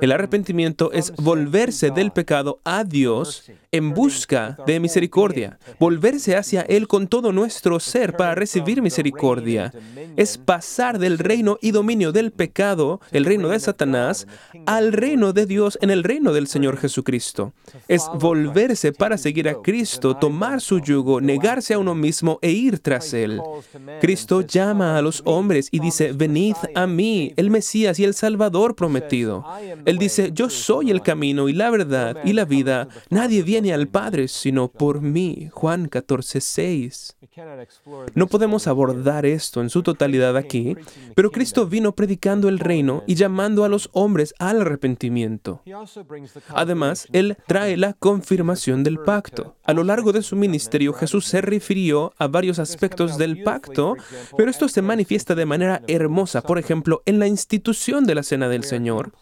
El 0.00 0.12
arrepentimiento 0.12 0.92
es 0.92 1.12
volverse 1.16 1.90
del 1.90 2.12
pecado 2.12 2.60
a 2.64 2.84
Dios 2.84 3.50
en 3.72 3.94
busca 3.94 4.56
de 4.66 4.80
misericordia, 4.80 5.58
volverse 5.78 6.36
hacia 6.36 6.62
Él 6.62 6.88
con 6.88 7.08
todo 7.08 7.32
nuestro 7.32 7.80
ser 7.80 8.16
para 8.16 8.34
recibir 8.34 8.82
misericordia. 8.82 9.72
Es 10.16 10.38
pasar 10.38 10.98
del 10.98 11.18
reino 11.18 11.58
y 11.60 11.70
dominio 11.70 12.12
del 12.12 12.32
pecado, 12.32 13.00
el 13.10 13.24
reino 13.24 13.48
de 13.48 13.60
Satanás, 13.60 14.26
al 14.66 14.92
reino 14.92 15.32
de 15.32 15.46
Dios 15.46 15.78
en 15.82 15.90
el 15.90 16.04
reino 16.04 16.32
del 16.32 16.46
Señor 16.46 16.57
Señor 16.58 16.76
Jesucristo. 16.76 17.52
Es 17.86 18.02
volverse 18.14 18.92
para 18.92 19.16
seguir 19.16 19.48
a 19.48 19.62
Cristo, 19.62 20.16
tomar 20.16 20.60
su 20.60 20.80
yugo, 20.80 21.20
negarse 21.20 21.74
a 21.74 21.78
uno 21.78 21.94
mismo 21.94 22.40
e 22.42 22.50
ir 22.50 22.80
tras 22.80 23.14
Él. 23.14 23.40
Cristo 24.00 24.40
llama 24.40 24.98
a 24.98 25.02
los 25.02 25.22
hombres 25.24 25.68
y 25.70 25.78
dice, 25.78 26.10
venid 26.10 26.56
a 26.74 26.88
mí, 26.88 27.32
el 27.36 27.50
Mesías 27.50 28.00
y 28.00 28.04
el 28.04 28.14
Salvador 28.14 28.74
prometido. 28.74 29.44
Él 29.84 29.98
dice, 29.98 30.32
yo 30.32 30.50
soy 30.50 30.90
el 30.90 31.00
camino 31.00 31.48
y 31.48 31.52
la 31.52 31.70
verdad 31.70 32.16
y 32.24 32.32
la 32.32 32.44
vida. 32.44 32.88
Nadie 33.08 33.44
viene 33.44 33.72
al 33.72 33.86
Padre 33.86 34.26
sino 34.26 34.66
por 34.66 35.00
mí. 35.00 35.48
Juan 35.52 35.86
14, 35.86 36.40
6. 36.40 37.16
No 38.14 38.26
podemos 38.26 38.66
abordar 38.66 39.24
esto 39.26 39.60
en 39.60 39.70
su 39.70 39.84
totalidad 39.84 40.36
aquí, 40.36 40.76
pero 41.14 41.30
Cristo 41.30 41.66
vino 41.66 41.92
predicando 41.92 42.48
el 42.48 42.58
reino 42.58 43.04
y 43.06 43.14
llamando 43.14 43.64
a 43.64 43.68
los 43.68 43.90
hombres 43.92 44.34
al 44.40 44.62
arrepentimiento. 44.62 45.62
Además, 46.48 47.06
Él 47.12 47.36
trae 47.46 47.76
la 47.76 47.92
confirmación 47.92 48.84
del 48.84 48.98
pacto. 48.98 49.56
A 49.64 49.72
lo 49.72 49.84
largo 49.84 50.12
de 50.12 50.22
su 50.22 50.36
ministerio, 50.36 50.92
Jesús 50.92 51.26
se 51.26 51.40
refirió 51.40 52.12
a 52.18 52.26
varios 52.26 52.58
aspectos 52.58 53.18
del 53.18 53.42
pacto, 53.42 53.96
pero 54.36 54.50
esto 54.50 54.68
se 54.68 54.82
manifiesta 54.82 55.34
de 55.34 55.46
manera 55.46 55.82
hermosa, 55.86 56.42
por 56.42 56.58
ejemplo, 56.58 57.02
en 57.06 57.18
la 57.18 57.26
institución 57.26 58.06
de 58.06 58.14
la 58.14 58.22
Cena 58.22 58.48
del 58.48 58.64
Señor, 58.64 59.12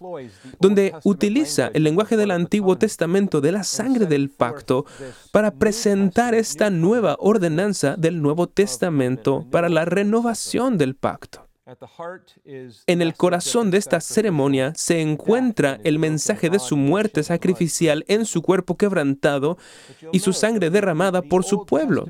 donde 0.61 0.95
utiliza 1.05 1.71
el 1.75 1.85
lenguaje 1.85 2.17
del 2.17 2.31
Antiguo 2.31 2.79
Testamento 2.79 3.41
de 3.41 3.53
la 3.53 3.65
sangre 3.65 4.07
del 4.07 4.31
pacto 4.31 4.87
para 5.33 5.53
presentar 5.53 6.35
esta 6.35 6.71
nueva 6.71 7.17
ordenanza 7.19 7.97
del 7.97 8.23
Nuevo 8.23 8.47
Testamento 8.49 9.47
para 9.51 9.69
la 9.69 9.85
renovación 9.85 10.79
del 10.79 10.95
pacto. 10.95 11.46
En 12.87 13.03
el 13.03 13.15
corazón 13.15 13.73
de 13.73 13.79
esta 13.79 14.01
ceremonia 14.01 14.73
se 14.77 15.01
encuentra 15.01 15.81
el 15.83 15.99
mensaje 15.99 16.49
de 16.49 16.61
su 16.61 16.77
muerte 16.77 17.25
sacrificial 17.25 18.05
en 18.07 18.25
su 18.25 18.41
cuerpo 18.41 18.77
quebrantado 18.77 19.59
y 20.13 20.21
su 20.21 20.33
sangre 20.33 20.71
derramada 20.71 21.23
por 21.23 21.43
su 21.45 21.67
pueblo. 21.67 22.07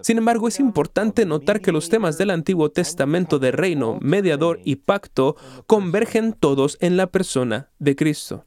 Sin 0.00 0.18
embargo, 0.18 0.48
es 0.48 0.58
importante 0.58 1.24
notar 1.26 1.60
que 1.60 1.70
los 1.70 1.88
temas 1.88 2.18
del 2.18 2.30
Antiguo 2.30 2.70
Testamento 2.70 3.38
de 3.38 3.52
reino, 3.52 3.98
mediador 4.00 4.58
y 4.64 4.76
pacto 4.76 5.36
convergen 5.68 6.32
todos 6.32 6.76
en 6.80 6.96
la 6.96 7.06
persona 7.06 7.70
de 7.78 7.94
Cristo. 7.94 8.46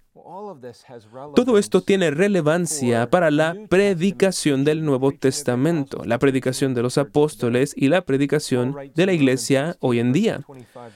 Todo 1.36 1.58
esto 1.58 1.82
tiene 1.82 2.12
relevancia 2.12 3.10
para 3.10 3.32
la 3.32 3.56
predicación 3.70 4.64
del 4.64 4.84
Nuevo 4.84 5.12
Testamento, 5.12 6.04
la 6.06 6.20
predicación 6.20 6.74
de 6.74 6.82
los 6.82 6.98
apóstoles 6.98 7.74
y 7.76 7.88
la 7.88 8.02
predicación 8.02 8.76
de 8.94 9.06
la 9.06 9.14
iglesia 9.14 9.78
hoy 9.80 10.00
en 10.00 10.14
día. 10.14 10.42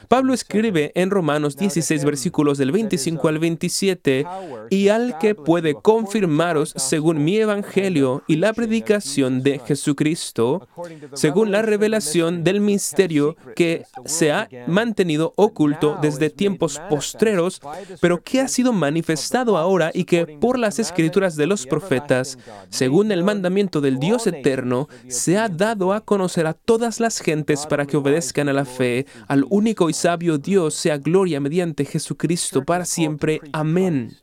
Pablo 0.08 0.34
escribe 0.34 0.92
en 0.96 1.10
Romanos 1.10 1.56
16 1.58 2.06
versículos 2.06 2.58
del 2.58 2.72
25 2.72 3.28
al 3.28 3.40
27, 3.40 4.26
y 4.70 4.90
al 4.90 5.18
que 5.18 5.36
puede 5.36 5.74
confirmaros 5.74 6.74
según 6.78 7.24
mi 7.24 7.38
evangelio 7.38 8.24
y 8.28 8.36
la 8.36 8.54
predicación 8.54 9.42
de 9.42 9.60
Jesucristo, 9.60 10.68
según 11.14 11.52
la 11.52 11.62
revelación 11.62 12.44
del 12.44 12.62
misterio 12.62 13.36
que 13.56 13.86
se 14.06 14.32
ha 14.32 14.48
mantenido 14.68 15.34
oculto 15.36 15.98
desde 16.02 16.30
tiempos 16.30 16.80
postreros, 16.90 17.62
pero 18.02 18.22
que 18.22 18.42
ha 18.42 18.48
sido 18.48 18.74
manifestado 18.74 19.39
ahora 19.48 19.92
y 19.94 20.06
que 20.06 20.26
por 20.26 20.58
las 20.58 20.80
escrituras 20.80 21.36
de 21.36 21.48
los 21.48 21.66
profetas, 21.66 22.38
según 22.70 23.12
el 23.12 23.24
mandamiento 23.24 23.82
del 23.82 24.00
Dios 24.00 24.28
eterno, 24.28 24.88
se 25.08 25.38
ha 25.38 25.50
dado 25.50 25.94
a 25.94 26.02
conocer 26.02 26.48
a 26.48 26.54
todas 26.54 27.00
las 27.00 27.20
gentes 27.20 27.66
para 27.66 27.86
que 27.86 27.98
obedezcan 27.98 28.50
a 28.50 28.54
la 28.54 28.66
fe, 28.66 29.06
al 29.28 29.46
único 29.50 29.90
y 29.90 29.94
sabio 29.94 30.38
Dios, 30.38 30.74
sea 30.74 30.98
gloria 30.98 31.40
mediante 31.40 31.86
Jesucristo 31.86 32.64
para 32.64 32.86
siempre. 32.86 33.42
Amén. 33.52 34.18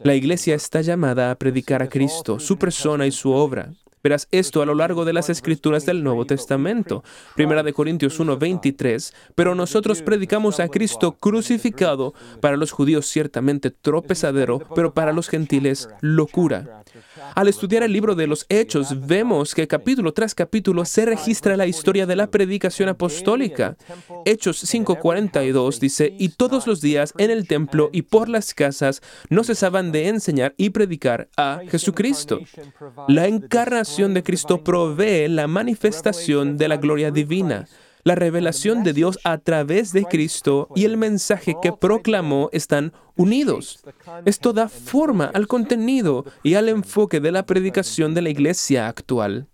La 0.00 0.14
iglesia 0.14 0.54
está 0.54 0.80
llamada 0.80 1.30
a 1.30 1.34
predicar 1.34 1.82
a 1.82 1.88
Cristo, 1.88 2.40
su 2.40 2.58
persona 2.58 3.06
y 3.06 3.10
su 3.10 3.30
obra. 3.30 3.72
Verás 4.04 4.28
esto 4.32 4.60
a 4.60 4.66
lo 4.66 4.74
largo 4.74 5.06
de 5.06 5.14
las 5.14 5.30
escrituras 5.30 5.86
del 5.86 6.04
Nuevo 6.04 6.26
Testamento. 6.26 7.02
Primera 7.34 7.62
de 7.62 7.72
Corintios 7.72 8.20
1:23, 8.20 9.14
pero 9.34 9.54
nosotros 9.54 10.02
predicamos 10.02 10.60
a 10.60 10.68
Cristo 10.68 11.12
crucificado, 11.12 12.12
para 12.42 12.58
los 12.58 12.70
judíos 12.70 13.06
ciertamente 13.06 13.70
tropezadero, 13.70 14.58
pero 14.74 14.92
para 14.92 15.14
los 15.14 15.30
gentiles 15.30 15.88
locura. 16.02 16.84
Al 17.34 17.48
estudiar 17.48 17.82
el 17.82 17.94
libro 17.94 18.14
de 18.14 18.26
los 18.26 18.44
Hechos, 18.50 19.06
vemos 19.06 19.54
que 19.54 19.66
capítulo 19.66 20.12
tras 20.12 20.34
capítulo 20.34 20.84
se 20.84 21.06
registra 21.06 21.56
la 21.56 21.66
historia 21.66 22.04
de 22.04 22.16
la 22.16 22.26
predicación 22.26 22.90
apostólica. 22.90 23.78
Hechos 24.26 24.62
5:42 24.64 25.80
dice, 25.80 26.14
y 26.18 26.28
todos 26.28 26.66
los 26.66 26.82
días 26.82 27.14
en 27.16 27.30
el 27.30 27.48
templo 27.48 27.88
y 27.90 28.02
por 28.02 28.28
las 28.28 28.52
casas 28.52 29.00
no 29.30 29.44
cesaban 29.44 29.92
de 29.92 30.08
enseñar 30.08 30.52
y 30.58 30.70
predicar 30.70 31.30
a 31.38 31.60
Jesucristo. 31.70 32.40
La 33.08 33.28
encarnación 33.28 33.93
de 33.96 34.24
Cristo 34.24 34.64
provee 34.64 35.28
la 35.28 35.46
manifestación 35.46 36.56
de 36.56 36.66
la 36.66 36.78
gloria 36.78 37.12
divina. 37.12 37.68
La 38.02 38.16
revelación 38.16 38.82
de 38.82 38.92
Dios 38.92 39.20
a 39.22 39.38
través 39.38 39.92
de 39.92 40.04
Cristo 40.04 40.68
y 40.74 40.84
el 40.84 40.96
mensaje 40.96 41.54
que 41.62 41.72
proclamó 41.72 42.50
están 42.52 42.92
unidos. 43.14 43.84
Esto 44.24 44.52
da 44.52 44.68
forma 44.68 45.26
al 45.26 45.46
contenido 45.46 46.24
y 46.42 46.54
al 46.54 46.68
enfoque 46.68 47.20
de 47.20 47.30
la 47.30 47.46
predicación 47.46 48.14
de 48.14 48.22
la 48.22 48.30
iglesia 48.30 48.88
actual. 48.88 49.46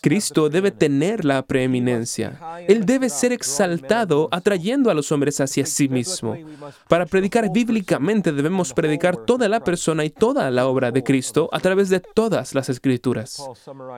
Cristo 0.00 0.48
debe 0.48 0.70
tener 0.70 1.24
la 1.24 1.42
preeminencia. 1.42 2.38
Él 2.66 2.84
debe 2.84 3.08
ser 3.08 3.32
exaltado 3.32 4.28
atrayendo 4.30 4.90
a 4.90 4.94
los 4.94 5.10
hombres 5.12 5.40
hacia 5.40 5.66
sí 5.66 5.88
mismo. 5.88 6.36
Para 6.88 7.06
predicar 7.06 7.52
bíblicamente 7.52 8.32
debemos 8.32 8.72
predicar 8.72 9.16
toda 9.16 9.48
la 9.48 9.60
persona 9.60 10.04
y 10.04 10.10
toda 10.10 10.50
la 10.50 10.66
obra 10.66 10.90
de 10.90 11.02
Cristo 11.02 11.48
a 11.52 11.60
través 11.60 11.88
de 11.88 12.00
todas 12.00 12.54
las 12.54 12.68
escrituras. 12.68 13.42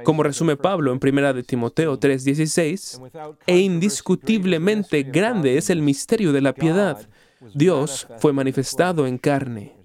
Como 0.05 0.23
resume 0.23 0.57
Pablo 0.57 0.93
en 0.93 1.01
1 1.03 1.35
de 1.35 1.43
Timoteo 1.43 1.99
3:16, 1.99 3.01
e 3.47 3.59
indiscutiblemente 3.59 5.03
grande 5.03 5.57
es 5.57 5.71
el 5.71 5.83
misterio 5.83 6.33
de 6.33 6.41
la 6.41 6.53
piedad. 6.53 7.09
Dios 7.55 8.07
fue 8.19 8.33
manifestado 8.33 9.07
en 9.07 9.19
carne 9.19 9.76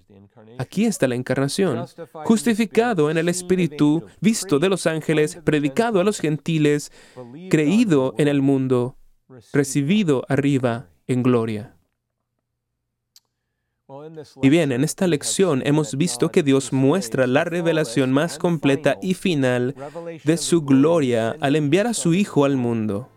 Aquí 0.58 0.84
está 0.84 1.08
la 1.08 1.14
encarnación, 1.14 1.86
justificado 2.24 3.10
en 3.10 3.18
el 3.18 3.28
Espíritu, 3.28 4.04
visto 4.20 4.58
de 4.58 4.68
los 4.68 4.86
ángeles, 4.86 5.38
predicado 5.44 6.00
a 6.00 6.04
los 6.04 6.20
gentiles, 6.20 6.92
creído 7.50 8.14
en 8.18 8.28
el 8.28 8.42
mundo, 8.42 8.96
recibido 9.52 10.24
arriba 10.28 10.88
en 11.06 11.22
gloria. 11.22 11.76
Y 14.42 14.48
bien, 14.48 14.72
en 14.72 14.84
esta 14.84 15.06
lección 15.06 15.62
hemos 15.66 15.96
visto 15.96 16.30
que 16.30 16.42
Dios 16.42 16.72
muestra 16.72 17.26
la 17.26 17.44
revelación 17.44 18.10
más 18.10 18.38
completa 18.38 18.98
y 19.02 19.14
final 19.14 19.74
de 20.24 20.36
su 20.38 20.62
gloria 20.62 21.36
al 21.40 21.56
enviar 21.56 21.86
a 21.86 21.94
su 21.94 22.14
Hijo 22.14 22.44
al 22.44 22.56
mundo. 22.56 23.10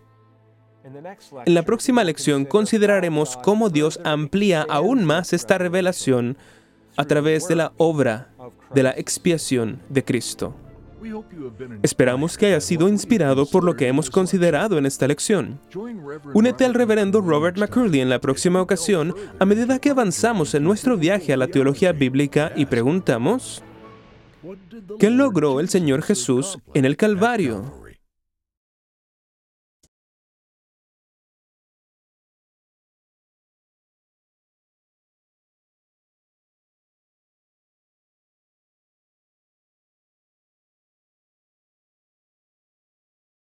En 1.46 1.54
la 1.54 1.64
próxima 1.64 2.04
lección 2.04 2.46
consideraremos 2.46 3.38
cómo 3.38 3.70
Dios 3.70 4.00
amplía 4.04 4.66
aún 4.70 5.04
más 5.04 5.34
esta 5.34 5.58
revelación 5.58 6.38
a 6.98 7.06
través 7.06 7.48
de 7.48 7.56
la 7.56 7.74
obra 7.78 8.30
de 8.74 8.84
la 8.84 8.92
expiación 8.92 9.82
de 9.90 10.04
Cristo. 10.04 10.56
Esperamos 11.84 12.38
que 12.38 12.48
haya 12.48 12.62
sido 12.62 12.90
inspirado 12.90 13.46
por 13.46 13.64
lo 13.64 13.76
que 13.76 13.88
hemos 13.88 14.10
considerado 14.10 14.78
en 14.78 14.86
esta 14.86 15.08
lección. 15.08 15.60
Únete 16.34 16.66
al 16.66 16.74
reverendo 16.74 17.22
Robert 17.22 17.58
McCurley 17.58 18.02
en 18.02 18.10
la 18.10 18.20
próxima 18.20 18.62
ocasión 18.62 19.14
a 19.40 19.46
medida 19.46 19.80
que 19.80 19.92
avanzamos 19.92 20.56
en 20.56 20.64
nuestro 20.64 20.98
viaje 20.98 21.34
a 21.34 21.38
la 21.38 21.48
teología 21.48 21.92
bíblica 21.92 22.52
y 22.56 22.66
preguntamos, 22.66 23.64
¿qué 25.00 25.10
logró 25.10 25.60
el 25.60 25.70
Señor 25.70 26.02
Jesús 26.02 26.58
en 26.74 26.86
el 26.86 26.98
Calvario? 26.98 27.85